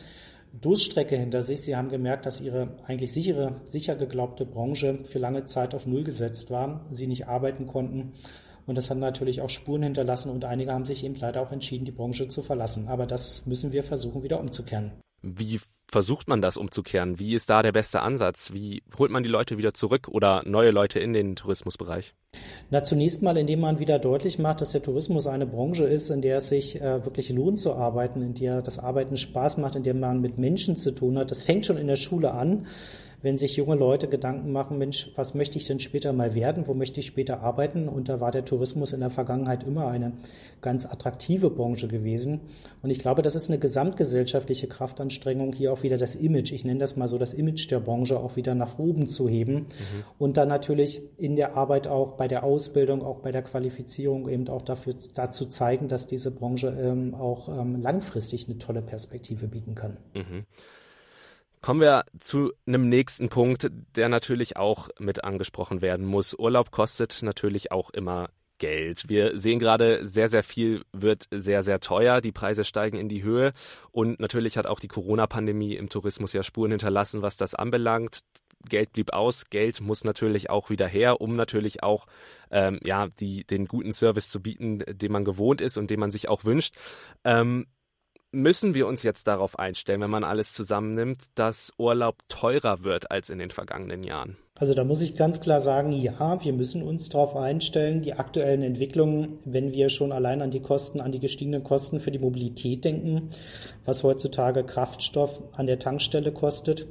Durststrecke 0.61 1.15
hinter 1.15 1.43
sich. 1.43 1.61
Sie 1.61 1.75
haben 1.75 1.89
gemerkt, 1.89 2.25
dass 2.25 2.41
ihre 2.41 2.69
eigentlich 2.85 3.13
sichere, 3.13 3.61
sicher 3.67 3.95
geglaubte 3.95 4.45
Branche 4.45 4.99
für 5.03 5.19
lange 5.19 5.45
Zeit 5.45 5.75
auf 5.75 5.85
Null 5.85 6.03
gesetzt 6.03 6.49
war, 6.49 6.85
sie 6.89 7.07
nicht 7.07 7.27
arbeiten 7.27 7.67
konnten. 7.67 8.13
Und 8.65 8.75
das 8.77 8.89
hat 8.89 8.97
natürlich 8.97 9.41
auch 9.41 9.49
Spuren 9.49 9.83
hinterlassen 9.83 10.29
und 10.29 10.43
einige 10.43 10.73
haben 10.73 10.85
sich 10.85 11.05
eben 11.05 11.15
leider 11.15 11.41
auch 11.41 11.51
entschieden, 11.51 11.85
die 11.85 11.91
Branche 11.91 12.27
zu 12.27 12.43
verlassen. 12.43 12.87
Aber 12.87 13.05
das 13.05 13.45
müssen 13.45 13.71
wir 13.71 13.83
versuchen, 13.83 14.23
wieder 14.23 14.39
umzukehren. 14.39 14.91
Wie 15.21 15.59
versucht 15.89 16.27
man 16.27 16.41
das 16.41 16.57
umzukehren? 16.57 17.17
Wie 17.17 17.33
ist 17.33 17.49
da 17.49 17.61
der 17.61 17.71
beste 17.71 18.01
Ansatz? 18.01 18.51
Wie 18.53 18.83
holt 18.97 19.09
man 19.09 19.23
die 19.23 19.29
Leute 19.29 19.57
wieder 19.57 19.73
zurück 19.73 20.07
oder 20.09 20.43
neue 20.45 20.71
Leute 20.71 20.99
in 20.99 21.13
den 21.13 21.35
Tourismusbereich? 21.35 22.13
Na, 22.69 22.83
zunächst 22.83 23.21
mal, 23.21 23.37
indem 23.37 23.61
man 23.61 23.79
wieder 23.79 23.97
deutlich 23.97 24.37
macht, 24.37 24.61
dass 24.61 24.73
der 24.73 24.83
Tourismus 24.83 25.27
eine 25.27 25.47
Branche 25.47 25.85
ist, 25.85 26.09
in 26.09 26.21
der 26.21 26.37
es 26.37 26.49
sich 26.49 26.79
äh, 26.81 27.05
wirklich 27.05 27.29
lohnt 27.29 27.59
zu 27.59 27.73
arbeiten, 27.73 28.21
in 28.21 28.33
der 28.33 28.61
das 28.61 28.79
Arbeiten 28.79 29.17
Spaß 29.17 29.57
macht, 29.57 29.75
in 29.75 29.83
der 29.83 29.93
man 29.93 30.21
mit 30.21 30.37
Menschen 30.37 30.75
zu 30.75 30.91
tun 30.91 31.17
hat. 31.17 31.31
Das 31.31 31.43
fängt 31.43 31.65
schon 31.65 31.77
in 31.77 31.87
der 31.87 31.95
Schule 31.95 32.31
an 32.31 32.67
wenn 33.21 33.37
sich 33.37 33.55
junge 33.55 33.75
Leute 33.75 34.07
Gedanken 34.07 34.51
machen, 34.51 34.77
Mensch, 34.77 35.11
was 35.15 35.33
möchte 35.33 35.57
ich 35.57 35.65
denn 35.65 35.79
später 35.79 36.13
mal 36.13 36.35
werden, 36.35 36.67
wo 36.67 36.73
möchte 36.73 36.99
ich 36.99 37.07
später 37.07 37.41
arbeiten? 37.41 37.89
Und 37.89 38.09
da 38.09 38.19
war 38.19 38.31
der 38.31 38.45
Tourismus 38.45 38.93
in 38.93 38.99
der 38.99 39.09
Vergangenheit 39.09 39.63
immer 39.63 39.87
eine 39.87 40.13
ganz 40.61 40.85
attraktive 40.85 41.49
Branche 41.49 41.87
gewesen. 41.87 42.41
Und 42.83 42.91
ich 42.91 42.99
glaube, 42.99 43.23
das 43.23 43.35
ist 43.35 43.49
eine 43.49 43.57
gesamtgesellschaftliche 43.57 44.67
Kraftanstrengung, 44.67 45.53
hier 45.53 45.73
auch 45.73 45.81
wieder 45.81 45.97
das 45.97 46.15
Image, 46.15 46.51
ich 46.51 46.63
nenne 46.63 46.79
das 46.79 46.95
mal 46.95 47.07
so, 47.07 47.17
das 47.17 47.33
Image 47.33 47.69
der 47.71 47.79
Branche 47.79 48.19
auch 48.19 48.35
wieder 48.35 48.53
nach 48.53 48.77
oben 48.77 49.07
zu 49.07 49.27
heben. 49.27 49.53
Mhm. 49.53 49.65
Und 50.19 50.37
dann 50.37 50.47
natürlich 50.47 51.01
in 51.17 51.35
der 51.35 51.57
Arbeit 51.57 51.87
auch 51.87 52.13
bei 52.13 52.27
der 52.27 52.43
Ausbildung, 52.43 53.03
auch 53.03 53.19
bei 53.19 53.31
der 53.31 53.41
Qualifizierung 53.41 54.29
eben 54.29 54.47
auch 54.47 54.61
dafür, 54.61 54.93
dazu 55.15 55.45
zeigen, 55.47 55.87
dass 55.87 56.07
diese 56.07 56.29
Branche 56.29 56.75
ähm, 56.79 57.15
auch 57.15 57.49
ähm, 57.49 57.81
langfristig 57.81 58.47
eine 58.47 58.59
tolle 58.59 58.81
Perspektive 58.81 59.47
bieten 59.47 59.73
kann. 59.73 59.97
Mhm. 60.13 60.45
Kommen 61.67 61.81
wir 61.81 62.05
zu 62.21 62.53
einem 62.65 62.87
nächsten 62.87 63.27
Punkt, 63.27 63.69
der 63.97 64.07
natürlich 64.07 64.55
auch 64.55 64.87
mit 64.99 65.25
angesprochen 65.25 65.81
werden 65.81 66.05
muss. 66.05 66.33
Urlaub 66.33 66.71
kostet 66.71 67.21
natürlich 67.23 67.73
auch 67.73 67.89
immer 67.89 68.29
Geld. 68.57 69.09
Wir 69.09 69.37
sehen 69.37 69.59
gerade, 69.59 70.07
sehr, 70.07 70.29
sehr 70.29 70.43
viel 70.43 70.85
wird 70.93 71.25
sehr, 71.29 71.63
sehr 71.63 71.81
teuer. 71.81 72.21
Die 72.21 72.31
Preise 72.31 72.63
steigen 72.63 72.97
in 72.97 73.09
die 73.09 73.21
Höhe. 73.21 73.51
Und 73.91 74.21
natürlich 74.21 74.57
hat 74.57 74.65
auch 74.65 74.79
die 74.79 74.87
Corona-Pandemie 74.87 75.75
im 75.75 75.89
Tourismus 75.89 76.31
ja 76.31 76.41
Spuren 76.41 76.71
hinterlassen, 76.71 77.21
was 77.21 77.35
das 77.35 77.53
anbelangt. 77.53 78.21
Geld 78.69 78.93
blieb 78.93 79.11
aus, 79.11 79.49
Geld 79.49 79.81
muss 79.81 80.05
natürlich 80.05 80.49
auch 80.49 80.69
wieder 80.69 80.87
her, 80.87 81.19
um 81.19 81.35
natürlich 81.35 81.83
auch 81.83 82.07
ähm, 82.49 82.79
ja 82.85 83.09
die 83.19 83.43
den 83.43 83.65
guten 83.65 83.91
Service 83.91 84.29
zu 84.29 84.41
bieten, 84.41 84.85
den 84.87 85.11
man 85.11 85.25
gewohnt 85.25 85.59
ist 85.59 85.77
und 85.77 85.89
den 85.91 85.99
man 85.99 86.11
sich 86.11 86.29
auch 86.29 86.45
wünscht. 86.45 86.75
Ähm, 87.25 87.67
Müssen 88.31 88.73
wir 88.73 88.87
uns 88.87 89.03
jetzt 89.03 89.27
darauf 89.27 89.57
einstellen, 89.57 90.01
wenn 90.01 90.09
man 90.09 90.25
alles 90.25 90.51
zusammennimmt, 90.51 91.25
dass 91.35 91.71
Urlaub 91.77 92.17
teurer 92.27 92.83
wird 92.83 93.09
als 93.09 93.29
in 93.29 93.39
den 93.39 93.51
vergangenen 93.51 94.03
Jahren? 94.03 94.35
Also 94.59 94.73
da 94.73 94.83
muss 94.83 95.01
ich 95.01 95.15
ganz 95.15 95.39
klar 95.39 95.61
sagen, 95.61 95.93
ja, 95.93 96.43
wir 96.43 96.51
müssen 96.51 96.83
uns 96.83 97.07
darauf 97.07 97.37
einstellen. 97.37 98.01
Die 98.01 98.13
aktuellen 98.13 98.63
Entwicklungen, 98.63 99.37
wenn 99.45 99.71
wir 99.71 99.89
schon 99.89 100.11
allein 100.11 100.41
an 100.41 100.51
die 100.51 100.61
Kosten, 100.61 100.99
an 100.99 101.13
die 101.13 101.19
gestiegenen 101.19 101.63
Kosten 101.63 102.01
für 102.01 102.11
die 102.11 102.19
Mobilität 102.19 102.83
denken, 102.83 103.29
was 103.85 104.03
heutzutage 104.03 104.65
Kraftstoff 104.65 105.41
an 105.53 105.67
der 105.67 105.79
Tankstelle 105.79 106.33
kostet, 106.33 106.85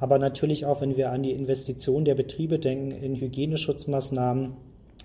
aber 0.00 0.18
natürlich 0.18 0.66
auch, 0.66 0.80
wenn 0.80 0.96
wir 0.96 1.12
an 1.12 1.22
die 1.22 1.32
Investition 1.32 2.04
der 2.04 2.14
Betriebe 2.16 2.58
denken 2.58 2.90
in 2.90 3.14
Hygieneschutzmaßnahmen, 3.14 4.56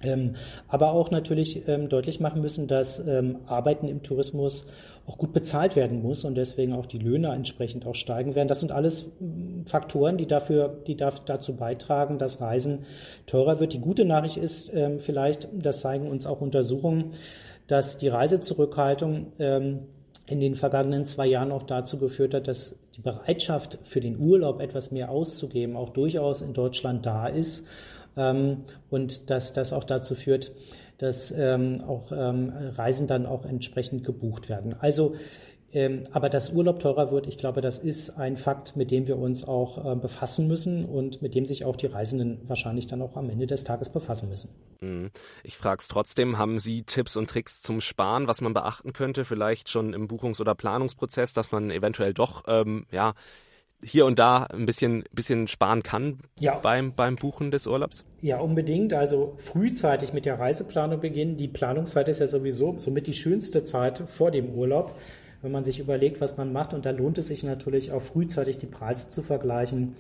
ähm, 0.04 0.36
aber 0.68 0.92
auch 0.92 1.12
natürlich 1.12 1.68
ähm, 1.68 1.90
deutlich 1.90 2.20
machen 2.20 2.42
müssen, 2.42 2.68
dass 2.68 3.00
ähm, 3.00 3.38
Arbeiten 3.48 3.88
im 3.88 4.04
Tourismus 4.04 4.66
auch 5.08 5.18
gut 5.18 5.34
bezahlt 5.34 5.76
werden 5.76 6.02
muss 6.02 6.24
und 6.24 6.36
deswegen 6.36 6.74
auch 6.74 6.86
die 6.86 6.98
Löhne 6.98 7.30
entsprechend 7.34 7.86
auch 7.86 7.96
steigen 7.96 8.36
werden. 8.36 8.48
Das 8.48 8.60
sind 8.60 8.72
alles 8.72 9.12
mm, 9.20 9.66
Faktoren, 9.66 10.18
die 10.18 10.26
dafür, 10.26 10.82
die 10.88 10.96
dazu 10.98 11.56
beitragen, 11.56 12.18
dass 12.18 12.42
Reisen 12.42 12.86
teurer 13.28 13.60
wird. 13.60 13.74
Die 13.74 13.80
gute 13.80 14.06
Nachricht 14.06 14.38
ist 14.38 14.74
ähm, 14.74 15.00
vielleicht, 15.00 15.48
das 15.54 15.82
zeigen 15.82 16.10
uns 16.10 16.26
auch 16.26 16.42
Untersuchungen, 16.42 17.12
dass 17.68 17.98
die 17.98 18.08
Reisezurückhaltung 18.08 19.28
ähm, 19.40 19.80
in 20.28 20.40
den 20.40 20.56
vergangenen 20.56 21.06
zwei 21.06 21.28
Jahren 21.28 21.52
auch 21.52 21.64
dazu 21.64 22.00
geführt 22.00 22.34
hat, 22.34 22.48
dass 22.48 22.76
die 22.98 23.02
Bereitschaft 23.02 23.80
für 23.84 24.02
den 24.02 24.20
Urlaub 24.20 24.60
etwas 24.60 24.92
mehr 24.92 25.12
auszugeben 25.12 25.76
auch 25.76 25.90
durchaus 25.90 26.42
in 26.42 26.54
Deutschland 26.54 27.06
da 27.06 27.28
ist 27.28 27.66
und 28.16 29.30
dass 29.30 29.54
das 29.54 29.74
auch 29.74 29.84
dazu 29.84 30.16
führt, 30.16 30.54
dass 30.98 31.32
ähm, 31.32 31.84
auch 31.86 32.12
ähm, 32.12 32.54
Reisen 32.76 33.08
dann 33.08 33.26
auch 33.26 33.46
entsprechend 33.46 34.04
gebucht 34.04 34.48
werden. 34.48 34.76
Also 34.80 35.16
ähm, 35.76 36.04
aber 36.14 36.30
dass 36.30 36.52
Urlaub 36.54 36.80
teurer 36.80 37.12
wird, 37.12 37.28
ich 37.28 37.38
glaube, 37.38 37.60
das 37.60 37.80
ist 37.80 38.12
ein 38.12 38.38
Fakt, 38.38 38.78
mit 38.78 38.92
dem 38.92 39.08
wir 39.08 39.18
uns 39.18 39.46
auch 39.46 39.94
äh, 39.94 39.96
befassen 39.98 40.48
müssen 40.48 40.86
und 40.86 41.22
mit 41.22 41.36
dem 41.36 41.46
sich 41.46 41.66
auch 41.66 41.76
die 41.76 41.88
Reisenden 41.88 42.40
wahrscheinlich 42.48 42.88
dann 42.88 43.02
auch 43.02 43.18
am 43.18 43.30
Ende 43.30 43.46
des 43.46 43.66
Tages 43.66 43.90
befassen 43.90 44.30
müssen. 44.30 44.50
Mhm. 44.80 45.12
Ich 45.44 45.58
frage 45.58 45.82
es 45.82 45.90
trotzdem, 45.90 46.38
haben 46.38 46.60
Sie 46.60 46.84
Tipps 46.84 47.18
und 47.18 47.30
Tricks 47.30 47.62
zum 47.62 47.82
Sparen, 47.82 48.30
was 48.30 48.40
man 48.40 48.54
beachten 48.54 48.94
könnte, 48.94 49.26
vielleicht 49.26 49.70
schon 49.70 49.92
im 49.94 50.08
Buchungs- 50.08 50.40
oder 50.40 50.56
Planungsprozess, 50.56 51.34
dass 51.34 51.52
man 51.52 51.70
eventuell 51.70 52.14
doch 52.14 52.46
ähm, 52.48 52.86
ja, 52.90 53.14
hier 53.84 54.06
und 54.06 54.20
da 54.20 54.44
ein 54.44 54.66
bisschen, 54.66 55.04
bisschen 55.12 55.48
sparen 55.48 55.84
kann 55.84 56.20
ja. 56.40 56.58
beim, 56.60 56.94
beim 56.94 57.16
Buchen 57.16 57.52
des 57.52 57.68
Urlaubs? 57.68 58.06
Ja, 58.22 58.40
unbedingt. 58.40 58.94
Also 58.94 59.36
frühzeitig 59.38 60.14
mit 60.14 60.26
der 60.26 60.40
Reiseplanung 60.40 61.00
beginnen. 61.00 61.38
Die 61.38 61.48
Planungszeit 61.48 62.08
ist 62.08 62.20
ja 62.20 62.28
sowieso 62.28 62.76
somit 62.80 63.08
die 63.08 63.14
schönste 63.14 63.64
Zeit 63.64 64.04
vor 64.08 64.32
dem 64.32 64.50
Urlaub, 64.50 64.96
wenn 65.42 65.52
man 65.52 65.64
sich 65.64 65.80
überlegt, 65.80 66.22
was 66.22 66.38
man 66.38 66.54
macht. 66.54 66.74
Und 66.74 66.86
da 66.86 66.92
lohnt 66.92 67.18
es 67.18 67.28
sich 67.28 67.44
natürlich 67.44 67.92
auch 67.92 68.02
frühzeitig 68.02 68.58
die 68.58 68.66
Preise 68.66 69.08
zu 69.08 69.22
vergleichen. 69.24 69.96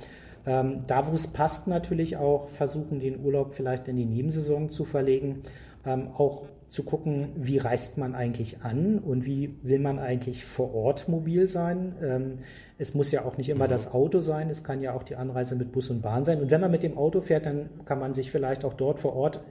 Ähm, 0.47 0.83
da, 0.88 1.07
wo 1.07 1.15
es 1.15 1.27
passt, 1.27 1.67
natürlich 1.67 2.17
auch 2.17 2.49
versuchen, 2.49 2.99
den 2.99 3.23
Urlaub 3.23 3.53
vielleicht 3.53 3.88
in 3.88 3.97
die 3.97 4.05
Nebensaison 4.05 4.69
zu 4.69 4.85
verlegen. 4.85 5.43
Ähm, 5.85 6.09
auch 6.17 6.43
zu 6.69 6.83
gucken, 6.83 7.29
wie 7.35 7.57
reist 7.57 7.97
man 7.97 8.15
eigentlich 8.15 8.61
an 8.61 8.99
und 8.99 9.25
wie 9.25 9.55
will 9.63 9.79
man 9.79 9.97
eigentlich 9.97 10.45
vor 10.45 10.73
Ort 10.73 11.07
mobil 11.07 11.47
sein. 11.47 11.95
Ähm, 12.03 12.39
es 12.77 12.93
muss 12.93 13.11
ja 13.11 13.23
auch 13.23 13.38
nicht 13.38 13.49
immer 13.49 13.65
mhm. 13.65 13.71
das 13.71 13.93
Auto 13.93 14.19
sein, 14.19 14.49
es 14.49 14.63
kann 14.63 14.81
ja 14.81 14.93
auch 14.93 15.03
die 15.03 15.15
Anreise 15.15 15.55
mit 15.55 15.71
Bus 15.71 15.89
und 15.89 16.01
Bahn 16.01 16.25
sein. 16.25 16.41
Und 16.41 16.51
wenn 16.51 16.61
man 16.61 16.71
mit 16.71 16.83
dem 16.83 16.97
Auto 16.97 17.21
fährt, 17.21 17.45
dann 17.45 17.69
kann 17.85 17.99
man 17.99 18.13
sich 18.13 18.31
vielleicht 18.31 18.65
auch 18.65 18.73
dort 18.73 18.99
vor 18.99 19.15
Ort 19.15 19.43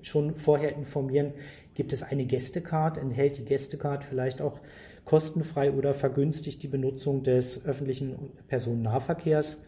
schon 0.00 0.34
vorher 0.34 0.74
informieren, 0.76 1.32
gibt 1.74 1.92
es 1.92 2.02
eine 2.02 2.24
Gästecard, 2.24 2.98
enthält 2.98 3.38
die 3.38 3.44
Gästecard 3.44 4.04
vielleicht 4.04 4.42
auch 4.42 4.58
kostenfrei 5.04 5.72
oder 5.72 5.94
vergünstigt 5.94 6.62
die 6.62 6.68
Benutzung 6.68 7.22
des 7.22 7.64
öffentlichen 7.64 8.30
Personennahverkehrs. 8.48 9.58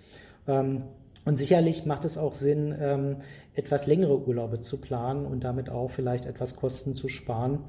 Ähm, 0.47 0.83
und 1.25 1.39
sicherlich 1.39 1.87
macht 1.87 2.05
es 2.05 2.19
auch 2.19 2.35
Sinn, 2.35 2.75
ähm, 2.79 3.17
etwas 3.55 3.87
längere 3.87 4.27
Urlaube 4.27 4.61
zu 4.61 4.79
planen 4.79 5.25
und 5.25 5.45
damit 5.45 5.71
auch 5.71 5.91
vielleicht 5.91 6.27
etwas 6.27 6.57
Kosten 6.57 6.93
zu 6.93 7.09
sparen, 7.09 7.61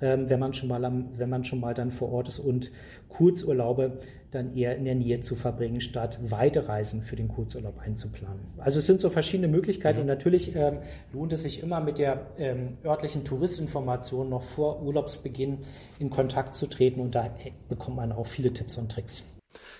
wenn 0.00 0.40
man 0.40 0.54
schon 0.54 0.68
mal 0.68 0.84
am, 0.84 1.08
wenn 1.18 1.28
man 1.28 1.44
schon 1.44 1.60
mal 1.60 1.74
dann 1.74 1.90
vor 1.90 2.10
Ort 2.12 2.28
ist 2.28 2.38
und 2.38 2.70
Kurzurlaube 3.08 3.98
dann 4.30 4.56
eher 4.56 4.76
in 4.76 4.84
der 4.84 4.94
Nähe 4.94 5.20
zu 5.20 5.34
verbringen, 5.34 5.80
statt 5.80 6.18
weite 6.22 6.68
Reisen 6.68 7.02
für 7.02 7.16
den 7.16 7.28
Kurzurlaub 7.28 7.78
einzuplanen. 7.80 8.40
Also 8.58 8.78
es 8.78 8.86
sind 8.86 9.00
so 9.00 9.10
verschiedene 9.10 9.48
Möglichkeiten 9.48 9.98
mhm. 9.98 10.02
und 10.02 10.06
natürlich 10.06 10.54
ähm, 10.54 10.78
lohnt 11.12 11.32
es 11.32 11.42
sich 11.42 11.62
immer 11.62 11.80
mit 11.80 11.98
der 11.98 12.26
ähm, 12.38 12.78
örtlichen 12.84 13.24
Touristinformation 13.24 14.28
noch 14.28 14.42
vor 14.42 14.82
Urlaubsbeginn 14.82 15.58
in 15.98 16.10
Kontakt 16.10 16.54
zu 16.54 16.66
treten 16.66 17.00
und 17.00 17.14
da 17.14 17.34
bekommt 17.68 17.96
man 17.96 18.12
auch 18.12 18.26
viele 18.26 18.52
Tipps 18.52 18.78
und 18.78 18.90
Tricks 18.90 19.24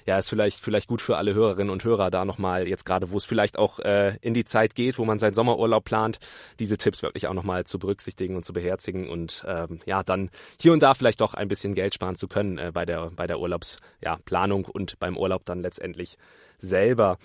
ja, 0.06 0.18
ist 0.18 0.28
vielleicht, 0.28 0.61
vielleicht 0.61 0.88
gut 0.88 1.02
für 1.02 1.16
alle 1.16 1.35
Hörerinnen 1.35 1.70
und 1.70 1.85
Hörer 1.85 2.11
da 2.11 2.24
nochmal, 2.24 2.68
jetzt 2.68 2.85
gerade, 2.85 3.11
wo 3.11 3.16
es 3.16 3.24
vielleicht 3.24 3.59
auch 3.59 3.78
äh, 3.80 4.16
in 4.20 4.35
die 4.35 4.44
Zeit 4.44 4.74
geht, 4.74 4.98
wo 4.98 5.04
man 5.04 5.18
seinen 5.18 5.35
Sommerurlaub 5.35 5.85
plant, 5.85 6.18
diese 6.59 6.78
Tipps 6.78 7.02
wirklich 7.02 7.26
auch 7.26 7.35
nochmal 7.35 7.64
zu 7.64 7.78
berücksichtigen 7.78 8.37
und 8.37 8.44
zu 8.44 8.52
beherzigen 8.52 9.09
und 9.09 9.44
ähm, 9.46 9.80
ja, 9.87 10.02
dann 10.02 10.30
hier 10.61 10.72
und 10.72 10.83
da 10.83 10.94
vielleicht 10.94 11.20
doch 11.20 11.35
ein 11.35 11.48
bisschen 11.48 11.74
Geld 11.74 11.94
sparen 11.94 12.16
zu 12.16 12.28
können 12.28 12.59
äh, 12.59 12.70
bei 12.72 12.85
der, 12.85 13.11
bei 13.11 13.26
der 13.26 13.40
Urlaubsplanung 13.40 14.64
ja, 14.64 14.70
und 14.70 14.98
beim 14.98 15.16
Urlaub 15.16 15.44
dann 15.44 15.61
letztendlich 15.61 16.16
selber. 16.59 17.18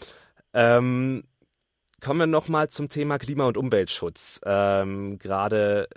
Ähm, 0.54 1.24
kommen 2.02 2.20
wir 2.20 2.28
nochmal 2.28 2.70
zum 2.70 2.90
Thema 2.90 3.18
Klima- 3.18 3.48
und 3.48 3.58
Umweltschutz. 3.58 4.40
Ähm, 4.46 5.18
Gerade 5.18 5.88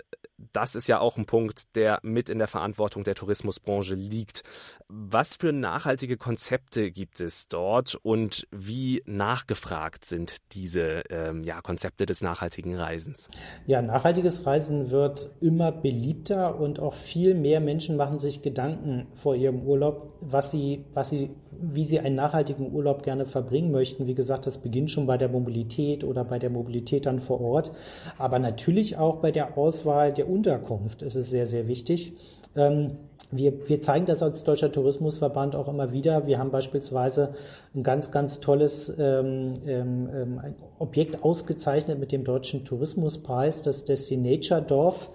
das 0.53 0.75
ist 0.75 0.87
ja 0.87 0.99
auch 0.99 1.17
ein 1.17 1.25
Punkt, 1.25 1.75
der 1.75 1.99
mit 2.03 2.29
in 2.29 2.39
der 2.39 2.47
Verantwortung 2.47 3.03
der 3.03 3.15
Tourismusbranche 3.15 3.95
liegt. 3.95 4.43
Was 4.87 5.35
für 5.35 5.53
nachhaltige 5.53 6.17
Konzepte 6.17 6.91
gibt 6.91 7.19
es 7.19 7.47
dort 7.47 7.95
und 8.01 8.47
wie 8.51 9.03
nachgefragt 9.05 10.05
sind 10.05 10.37
diese 10.53 11.03
ähm, 11.09 11.43
ja, 11.43 11.61
Konzepte 11.61 12.05
des 12.05 12.21
nachhaltigen 12.21 12.75
Reisens? 12.75 13.29
Ja, 13.67 13.81
nachhaltiges 13.81 14.45
Reisen 14.45 14.89
wird 14.89 15.29
immer 15.41 15.71
beliebter 15.71 16.59
und 16.59 16.79
auch 16.79 16.93
viel 16.93 17.35
mehr 17.35 17.59
Menschen 17.59 17.97
machen 17.97 18.19
sich 18.19 18.41
Gedanken 18.41 19.07
vor 19.15 19.35
ihrem 19.35 19.61
Urlaub, 19.61 20.17
was 20.21 20.51
sie, 20.51 20.85
was 20.93 21.09
sie, 21.09 21.29
wie 21.51 21.85
sie 21.85 21.99
einen 21.99 22.15
nachhaltigen 22.15 22.73
Urlaub 22.73 23.03
gerne 23.03 23.25
verbringen 23.25 23.71
möchten. 23.71 24.07
Wie 24.07 24.15
gesagt, 24.15 24.47
das 24.47 24.57
beginnt 24.59 24.91
schon 24.91 25.05
bei 25.05 25.17
der 25.17 25.29
Mobilität 25.29 26.03
oder 26.03 26.23
bei 26.23 26.39
der 26.39 26.49
Mobilität 26.49 27.05
dann 27.05 27.19
vor 27.19 27.41
Ort, 27.41 27.71
aber 28.17 28.39
natürlich 28.39 28.97
auch 28.97 29.17
bei 29.17 29.31
der 29.31 29.57
Auswahl 29.57 30.13
der 30.13 30.28
Unterkunft 30.29 31.01
ist 31.01 31.15
es 31.15 31.29
sehr, 31.29 31.45
sehr 31.45 31.67
wichtig. 31.67 32.13
Ähm, 32.55 32.97
wir, 33.31 33.69
wir 33.69 33.79
zeigen 33.79 34.07
das 34.07 34.23
als 34.23 34.43
Deutscher 34.43 34.71
Tourismusverband 34.71 35.55
auch 35.55 35.67
immer 35.67 35.91
wieder. 35.91 36.25
Wir 36.25 36.39
haben 36.39 36.49
beispielsweise 36.49 37.35
ein 37.75 37.83
ganz, 37.83 38.11
ganz 38.11 38.39
tolles 38.39 38.89
ähm, 38.97 39.53
ähm, 39.67 40.09
ähm 40.13 40.39
Objekt 40.79 41.23
ausgezeichnet 41.23 41.99
mit 41.99 42.11
dem 42.11 42.23
Deutschen 42.23 42.65
Tourismuspreis, 42.65 43.61
das 43.61 43.85
Destinature 43.85 44.63
Dorf. 44.63 45.11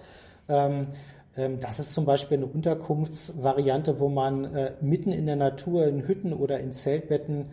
Ähm, 0.47 0.87
ähm, 1.35 1.59
das 1.59 1.79
ist 1.79 1.93
zum 1.93 2.05
Beispiel 2.05 2.37
eine 2.37 2.45
Unterkunftsvariante, 2.45 3.99
wo 3.99 4.07
man 4.07 4.45
äh, 4.55 4.71
mitten 4.79 5.11
in 5.11 5.25
der 5.25 5.35
Natur 5.35 5.85
in 5.85 6.07
Hütten 6.07 6.31
oder 6.33 6.59
in 6.59 6.71
Zeltbetten 6.71 7.47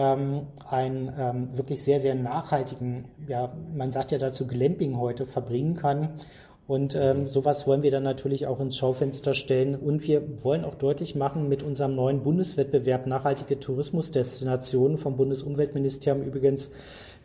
einen 0.00 1.48
wirklich 1.56 1.82
sehr, 1.82 1.98
sehr 1.98 2.14
nachhaltigen, 2.14 3.06
ja, 3.26 3.52
man 3.74 3.90
sagt 3.90 4.12
ja 4.12 4.18
dazu 4.18 4.46
Glamping 4.46 4.96
heute, 4.96 5.26
verbringen 5.26 5.74
kann. 5.74 6.10
Und 6.68 6.94
ähm, 6.94 7.28
sowas 7.28 7.66
wollen 7.66 7.82
wir 7.82 7.90
dann 7.90 8.02
natürlich 8.02 8.46
auch 8.46 8.60
ins 8.60 8.76
Schaufenster 8.76 9.32
stellen. 9.32 9.74
Und 9.74 10.06
wir 10.06 10.44
wollen 10.44 10.66
auch 10.66 10.74
deutlich 10.74 11.14
machen 11.14 11.48
mit 11.48 11.62
unserem 11.62 11.94
neuen 11.94 12.22
Bundeswettbewerb 12.22 13.06
Nachhaltige 13.06 13.58
Tourismusdestinationen 13.58 14.98
vom 14.98 15.16
Bundesumweltministerium 15.16 16.22
übrigens 16.22 16.70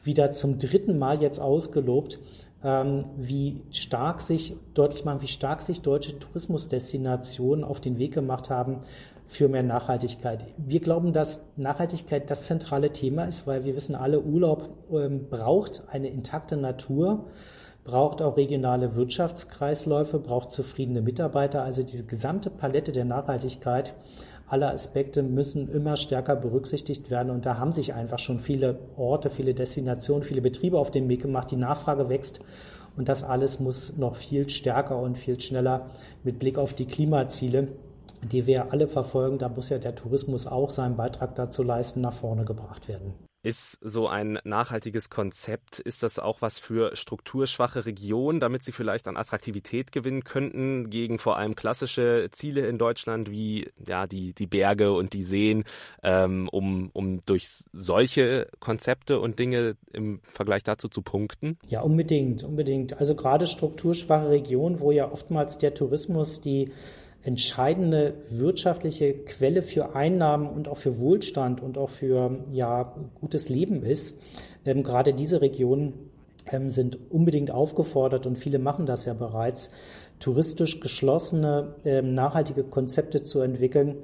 wieder 0.01 0.31
zum 0.31 0.59
dritten 0.59 0.97
Mal 0.97 1.21
jetzt 1.21 1.39
ausgelobt, 1.39 2.19
ähm, 2.63 3.03
wie 3.17 3.59
stark 3.71 4.21
sich, 4.21 4.55
deutlich 4.75 5.03
machen, 5.03 5.21
wie 5.21 5.27
stark 5.27 5.61
sich 5.61 5.81
deutsche 5.81 6.17
Tourismusdestinationen 6.17 7.65
auf 7.65 7.81
den 7.81 7.97
Weg 7.97 8.13
gemacht 8.13 8.49
haben 8.49 8.79
für 9.27 9.49
mehr 9.49 9.63
Nachhaltigkeit. 9.63 10.45
Wir 10.55 10.79
glauben, 10.79 11.11
dass 11.11 11.41
Nachhaltigkeit 11.57 12.29
das 12.29 12.43
zentrale 12.43 12.93
Thema 12.93 13.25
ist, 13.25 13.45
weil 13.45 13.65
wir 13.65 13.75
wissen 13.75 13.95
alle, 13.95 14.21
Urlaub 14.21 14.69
ähm, 14.89 15.27
braucht 15.29 15.83
eine 15.91 16.07
intakte 16.07 16.55
Natur 16.55 17.25
braucht 17.83 18.21
auch 18.21 18.37
regionale 18.37 18.95
Wirtschaftskreisläufe, 18.95 20.19
braucht 20.19 20.51
zufriedene 20.51 21.01
Mitarbeiter. 21.01 21.63
Also 21.63 21.83
diese 21.83 22.05
gesamte 22.05 22.49
Palette 22.49 22.91
der 22.91 23.05
Nachhaltigkeit, 23.05 23.93
alle 24.47 24.69
Aspekte 24.71 25.23
müssen 25.23 25.67
immer 25.69 25.97
stärker 25.97 26.35
berücksichtigt 26.35 27.09
werden. 27.09 27.29
Und 27.29 27.45
da 27.45 27.57
haben 27.57 27.73
sich 27.73 27.93
einfach 27.93 28.19
schon 28.19 28.39
viele 28.39 28.79
Orte, 28.97 29.29
viele 29.29 29.53
Destinationen, 29.53 30.23
viele 30.23 30.41
Betriebe 30.41 30.77
auf 30.77 30.91
den 30.91 31.09
Weg 31.09 31.21
gemacht. 31.21 31.51
Die 31.51 31.55
Nachfrage 31.55 32.09
wächst. 32.09 32.39
Und 32.95 33.09
das 33.09 33.23
alles 33.23 33.59
muss 33.59 33.97
noch 33.97 34.15
viel 34.15 34.49
stärker 34.49 34.99
und 34.99 35.17
viel 35.17 35.39
schneller 35.39 35.89
mit 36.23 36.39
Blick 36.39 36.57
auf 36.57 36.73
die 36.73 36.85
Klimaziele 36.85 37.69
die 38.31 38.47
wir 38.47 38.71
alle 38.71 38.87
verfolgen. 38.87 39.37
Da 39.37 39.49
muss 39.49 39.69
ja 39.69 39.77
der 39.77 39.95
Tourismus 39.95 40.47
auch 40.47 40.69
seinen 40.69 40.95
Beitrag 40.95 41.35
dazu 41.35 41.63
leisten, 41.63 42.01
nach 42.01 42.13
vorne 42.13 42.45
gebracht 42.45 42.87
werden. 42.87 43.13
Ist 43.45 43.77
so 43.81 44.07
ein 44.07 44.39
nachhaltiges 44.45 45.09
Konzept, 45.09 45.79
ist 45.79 46.01
das 46.01 46.17
auch 46.17 46.41
was 46.41 46.59
für 46.59 46.95
strukturschwache 46.95 47.85
Regionen, 47.85 48.39
damit 48.39 48.63
sie 48.63 48.71
vielleicht 48.71 49.05
an 49.05 49.17
Attraktivität 49.17 49.91
gewinnen 49.91 50.23
könnten 50.23 50.89
gegen 50.89 51.19
vor 51.19 51.35
allem 51.35 51.53
klassische 51.53 52.29
Ziele 52.31 52.65
in 52.67 52.77
Deutschland 52.77 53.29
wie 53.29 53.69
ja 53.85 54.07
die, 54.07 54.31
die 54.31 54.47
Berge 54.47 54.93
und 54.93 55.11
die 55.11 55.23
Seen, 55.23 55.65
ähm, 56.03 56.47
um, 56.53 56.89
um 56.93 57.19
durch 57.25 57.49
solche 57.73 58.47
Konzepte 58.61 59.19
und 59.19 59.39
Dinge 59.39 59.75
im 59.91 60.21
Vergleich 60.23 60.63
dazu 60.63 60.87
zu 60.87 61.01
punkten? 61.01 61.57
Ja, 61.67 61.81
unbedingt, 61.81 62.45
unbedingt. 62.45 62.97
Also 62.97 63.13
gerade 63.13 63.47
strukturschwache 63.47 64.29
Regionen, 64.29 64.79
wo 64.79 64.91
ja 64.91 65.11
oftmals 65.11 65.57
der 65.57 65.73
Tourismus 65.73 66.39
die 66.39 66.71
entscheidende 67.23 68.15
wirtschaftliche 68.29 69.13
Quelle 69.13 69.61
für 69.61 69.95
Einnahmen 69.95 70.47
und 70.47 70.67
auch 70.67 70.77
für 70.77 70.99
Wohlstand 70.99 71.61
und 71.61 71.77
auch 71.77 71.89
für 71.89 72.43
ja, 72.51 72.93
gutes 73.19 73.49
Leben 73.49 73.83
ist. 73.83 74.19
Ähm, 74.65 74.83
gerade 74.83 75.13
diese 75.13 75.41
Regionen 75.41 75.93
ähm, 76.51 76.69
sind 76.69 76.97
unbedingt 77.09 77.51
aufgefordert 77.51 78.25
und 78.25 78.37
viele 78.37 78.59
machen 78.59 78.85
das 78.85 79.05
ja 79.05 79.13
bereits, 79.13 79.69
touristisch 80.19 80.79
geschlossene, 80.79 81.75
ähm, 81.83 82.13
nachhaltige 82.13 82.63
Konzepte 82.63 83.23
zu 83.23 83.41
entwickeln 83.41 83.97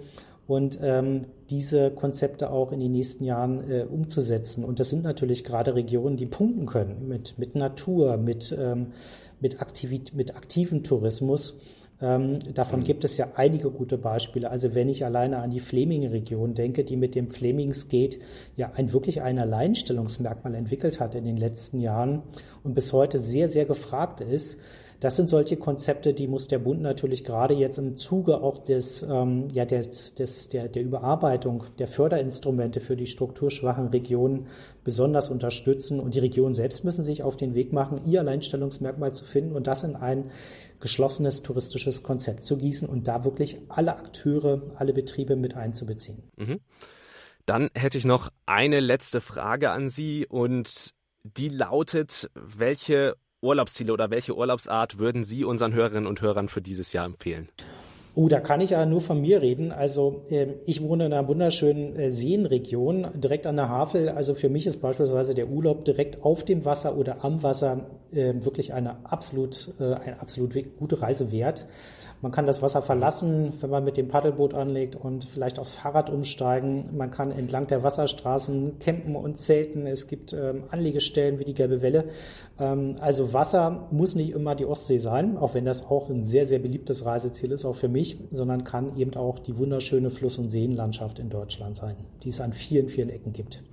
und 0.48 0.80
ähm, 0.82 1.26
diese 1.50 1.92
Konzepte 1.92 2.50
auch 2.50 2.72
in 2.72 2.80
den 2.80 2.92
nächsten 2.92 3.24
Jahren 3.24 3.70
äh, 3.70 3.84
umzusetzen. 3.84 4.66
Und 4.66 4.80
das 4.80 4.90
sind 4.90 5.04
natürlich 5.04 5.44
gerade 5.44 5.76
Regionen, 5.76 6.18
die 6.18 6.26
punkten 6.26 6.66
können 6.66 7.08
mit, 7.08 7.38
mit 7.38 7.56
Natur, 7.56 8.18
mit, 8.18 8.56
ähm, 8.58 8.88
mit, 9.40 9.58
mit 10.14 10.36
aktiven 10.36 10.84
Tourismus. 10.84 11.56
Ähm, 12.02 12.40
davon 12.54 12.80
mhm. 12.80 12.84
gibt 12.86 13.04
es 13.04 13.18
ja 13.18 13.28
einige 13.36 13.72
gute 13.72 13.98
Beispiele. 13.98 14.50
Also 14.50 14.74
wenn 14.74 14.88
ich 14.88 15.04
alleine 15.04 15.40
an 15.40 15.52
die 15.52 15.60
Fleming-Region 15.60 16.56
denke, 16.56 16.84
die 16.84 16.96
mit 16.96 17.16
dem 17.16 17.30
Flemings-Gate 17.30 18.20
ja 18.56 18.72
ein 18.76 18.94
wirklich 18.94 19.22
ein 19.22 19.38
Alleinstellungsmerkmal 19.38 20.56
entwickelt 20.56 21.00
hat 21.00 21.16
in 21.16 21.26
den 21.26 21.38
letzten 21.38 21.82
Jahren 21.82 22.24
und 22.64 22.74
bis 22.74 22.94
heute 22.94 23.20
sehr, 23.20 23.50
sehr 23.50 23.66
gefragt 23.66 24.22
ist, 24.22 24.58
das 25.00 25.16
sind 25.16 25.30
solche 25.30 25.56
Konzepte, 25.56 26.14
die 26.14 26.28
muss 26.28 26.50
der 26.50 26.60
Bund 26.60 26.82
natürlich 26.82 27.24
gerade 27.24 27.54
jetzt 27.54 27.78
im 27.78 27.96
Zuge 27.96 28.42
auch 28.42 28.58
des, 28.58 29.02
ähm, 29.02 29.48
ja, 29.54 29.64
des, 29.64 30.14
des, 30.16 30.50
der, 30.50 30.68
der 30.68 30.84
Überarbeitung 30.84 31.64
der 31.80 31.88
Förderinstrumente 31.88 32.82
für 32.82 32.98
die 32.98 33.06
strukturschwachen 33.06 33.88
Regionen 33.88 34.48
besonders 34.84 35.30
unterstützen. 35.30 36.02
Und 36.02 36.16
die 36.16 36.20
Regionen 36.20 36.54
selbst 36.54 36.84
müssen 36.84 37.06
sich 37.06 37.24
auf 37.24 37.38
den 37.38 37.56
Weg 37.56 37.72
machen, 37.72 38.02
ihr 38.06 38.20
Alleinstellungsmerkmal 38.20 39.14
zu 39.14 39.24
finden 39.24 39.56
und 39.56 39.68
das 39.68 39.86
in 39.86 39.96
ein 39.96 40.32
geschlossenes 40.80 41.42
touristisches 41.44 42.04
Konzept 42.04 42.46
zu 42.46 42.58
gießen 42.58 42.88
und 42.88 43.08
da 43.08 43.24
wirklich 43.26 43.58
alle 43.70 43.96
Akteure, 43.96 44.62
alle 44.76 44.94
Betriebe 44.94 45.36
mit 45.36 45.56
einzubeziehen. 45.56 46.24
Mhm. 46.38 46.60
Dann 47.46 47.70
hätte 47.74 47.98
ich 47.98 48.06
noch 48.06 48.30
eine 48.46 48.80
letzte 48.80 49.22
Frage 49.22 49.72
an 49.72 49.89
Sie 49.89 50.28
und 50.28 50.94
die 51.24 51.50
lautet, 51.50 52.30
welche 52.36 53.15
Urlaubsziele 53.42 53.94
oder 53.94 54.10
welche 54.10 54.36
Urlaubsart 54.36 55.00
würden 55.00 55.24
Sie 55.24 55.44
unseren 55.46 55.74
Hörerinnen 55.74 56.08
und 56.08 56.22
Hörern 56.22 56.48
für 56.48 56.62
dieses 56.62 56.94
Jahr 56.94 57.06
empfehlen? 57.06 57.50
Oh, 58.15 58.28
da 58.28 58.39
kann 58.39 58.60
ich 58.60 58.72
ja 58.72 58.86
nur 58.86 59.02
von 59.02 59.22
mir 59.22 59.41
reden. 59.41 59.72
Also 59.72 60.24
äh, 60.30 60.48
ich 60.65 60.82
wohne 60.82 61.06
in 61.06 61.13
einer 61.13 61.28
wunderschönen 61.28 61.95
äh, 61.95 62.10
Seenregion, 62.10 63.08
direkt 63.13 63.45
an 63.45 63.56
der 63.56 63.69
Havel. 63.69 64.10
Also 64.10 64.34
für 64.34 64.50
mich 64.50 64.65
ist 64.65 64.82
beispielsweise 64.82 65.36
der 65.36 65.50
Urlaub 65.50 65.86
direkt 65.86 66.24
auf 66.24 66.43
dem 66.43 66.65
Wasser 66.65 66.98
oder 66.98 67.24
am 67.24 67.43
Wasser 67.43 67.86
äh, 68.12 68.34
wirklich 68.39 68.74
eine 68.74 69.06
absolut, 69.06 69.74
äh, 69.80 69.93
eine 69.93 70.19
absolut 70.22 70.56
gute 70.78 71.02
Reise 71.02 71.32
wert. 71.32 71.65
Man 72.22 72.34
kann 72.34 72.46
das 72.46 72.62
Wasser 72.62 72.82
verlassen, 72.82 73.54
wenn 73.62 73.70
man 73.70 73.86
mit 73.86 73.96
dem 73.96 74.10
Paddelboot 74.10 74.54
anlegt 74.54 74.98
und 74.98 75.24
vielleicht 75.24 75.58
aufs 75.58 75.76
Fahrrad 75.76 76.10
umsteigen. 76.10 76.90
Man 76.98 77.12
kann 77.12 77.32
entlang 77.32 77.68
der 77.68 77.82
Wasserstraßen 77.82 78.80
campen 78.80 79.16
und 79.16 79.38
zelten. 79.38 79.88
Es 79.88 80.08
gibt 80.08 80.34
ähm, 80.34 80.64
Anlegestellen 80.70 81.40
wie 81.40 81.46
die 81.46 81.54
Gelbe 81.54 81.82
Welle. 81.82 82.10
Ähm, 82.60 82.98
also 83.00 83.32
Wasser 83.34 83.88
muss 83.92 84.16
nicht 84.16 84.32
immer 84.32 84.56
die 84.56 84.66
Ostsee 84.66 84.98
sein, 84.98 85.38
auch 85.38 85.54
wenn 85.54 85.64
das 85.64 85.86
auch 85.86 86.10
ein 86.10 86.26
sehr, 86.26 86.46
sehr 86.46 86.60
beliebtes 86.60 87.06
Reiseziel 87.06 87.54
ist, 87.54 87.64
auch 87.64 87.78
für 87.78 87.88
mich, 87.88 88.18
sondern 88.32 88.66
kann 88.66 88.98
eben 88.98 89.14
auch 89.14 89.40
die 89.40 89.58
wunderschöne 89.58 90.10
Fluss- 90.10 90.38
und 90.38 90.50
Seenlandschaft 90.50 91.20
in 91.20 91.30
Deutschland 91.30 91.78
sein, 91.78 91.96
die 92.24 92.30
es 92.30 92.42
an 92.42 92.52
vielen, 92.52 92.90
vielen 92.90 93.10
Ecken 93.10 93.32
gibt. 93.32 93.64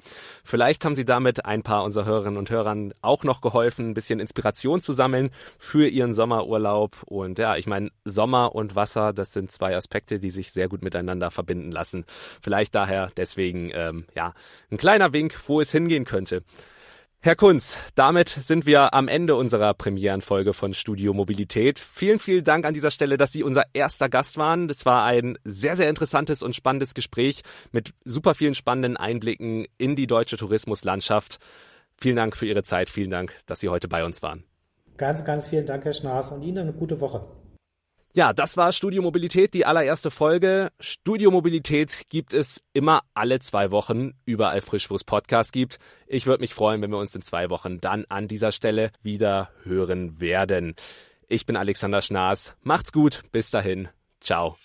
Vielleicht 0.45 0.85
haben 0.85 0.95
Sie 0.95 1.05
damit 1.05 1.45
ein 1.45 1.65
paar 1.65 1.83
unserer 1.83 2.05
Hörerinnen 2.05 2.39
und 2.39 2.51
Hörern 2.51 2.95
auch 3.03 3.25
noch 3.25 3.41
geholfen, 3.41 3.91
ein 3.91 3.95
bisschen 3.95 4.21
Inspiration 4.21 4.81
zu 4.81 4.93
sammeln 4.93 5.31
für 5.59 5.89
Ihren 5.89 6.15
Sommerurlaub. 6.15 6.99
Und 7.07 7.41
ja, 7.41 7.57
ich 7.57 7.67
meine, 7.67 7.91
Sommer 8.05 8.36
und 8.44 8.77
Wasser, 8.77 9.12
das 9.12 9.33
sind 9.33 9.51
zwei 9.51 9.75
Aspekte, 9.77 10.20
die 10.20 10.31
sich 10.31 10.53
sehr 10.53 10.68
gut 10.68 10.83
miteinander 10.83 11.31
verbinden 11.31 11.72
lassen. 11.72 12.05
Vielleicht 12.40 12.75
daher 12.75 13.09
deswegen, 13.16 13.70
ähm, 13.75 14.07
ja, 14.14 14.35
ein 14.70 14.77
kleiner 14.77 15.12
Wink, 15.12 15.35
wo 15.46 15.61
es 15.61 15.72
hingehen 15.72 16.05
könnte. 16.05 16.42
Herr 17.20 17.35
Kunz, 17.35 17.79
damit 17.96 18.29
sind 18.29 18.66
wir 18.66 18.94
am 18.94 19.09
Ende 19.09 19.35
unserer 19.35 19.75
Premierenfolge 19.75 20.53
von 20.53 20.75
Studio 20.75 21.12
Mobilität. 21.12 21.81
Vielen, 21.81 22.20
vielen 22.20 22.44
Dank 22.44 22.64
an 22.64 22.72
dieser 22.72 22.92
Stelle, 22.92 23.16
dass 23.16 23.33
Sie 23.33 23.42
unser 23.42 23.64
erster 23.72 24.09
Gast 24.09 24.37
waren. 24.37 24.68
Das 24.68 24.87
war 24.87 25.05
ein 25.05 25.37
sehr, 25.42 25.75
sehr 25.75 25.88
interessantes 25.88 26.44
und 26.44 26.55
spannendes 26.55 26.94
Gespräch 26.94 27.42
mit 27.72 27.94
super 28.05 28.37
vielen 28.37 28.55
spannenden 28.55 28.96
Einblicken 28.96 29.66
in 29.77 29.96
die 29.96 30.07
deutsche 30.07 30.37
Tourismuslandschaft. 30.37 31.40
Vielen 31.99 32.14
Dank 32.14 32.37
für 32.37 32.46
Ihre 32.46 32.62
Zeit. 32.62 32.90
Vielen 32.90 33.11
Dank, 33.11 33.33
dass 33.46 33.59
Sie 33.59 33.70
heute 33.70 33.88
bei 33.88 34.05
uns 34.05 34.22
waren. 34.22 34.44
Ganz, 34.96 35.25
ganz 35.25 35.49
vielen 35.49 35.66
Dank, 35.66 35.85
Herr 35.85 35.94
Schnaas, 35.94 36.31
und 36.31 36.42
Ihnen 36.42 36.59
eine 36.59 36.72
gute 36.72 37.01
Woche. 37.01 37.27
Ja, 38.16 38.33
das 38.33 38.57
war 38.57 38.72
Studio 38.72 39.02
Mobilität, 39.02 39.52
die 39.52 39.66
allererste 39.66 40.11
Folge. 40.11 40.72
Studio 40.81 41.31
Mobilität 41.31 42.05
gibt 42.09 42.33
es 42.33 42.62
immer 42.72 43.02
alle 43.12 43.40
zwei 43.40 43.70
Wochen, 43.70 44.12
überall 44.24 44.62
frisch, 44.62 44.88
wo 44.88 44.94
es 44.94 45.05
Podcasts 45.05 45.52
gibt. 45.52 45.79
Ich 46.07 46.26
würde 46.26 46.40
mich 46.40 46.55
freuen, 46.55 46.81
wenn 46.81 46.90
wir 46.90 46.96
uns 46.96 47.14
in 47.14 47.20
zwei 47.20 47.50
Wochen 47.50 47.79
dann 47.79 48.07
an 48.09 48.26
dieser 48.26 48.52
Stelle 48.52 48.90
wieder 49.02 49.50
hören 49.64 50.18
werden. 50.18 50.76
Ich 51.29 51.44
bin 51.44 51.57
Alexander 51.57 52.00
Schnaas. 52.00 52.57
Macht's 52.62 52.90
gut. 52.90 53.20
Bis 53.33 53.50
dahin. 53.50 53.90
Ciao. 54.22 54.57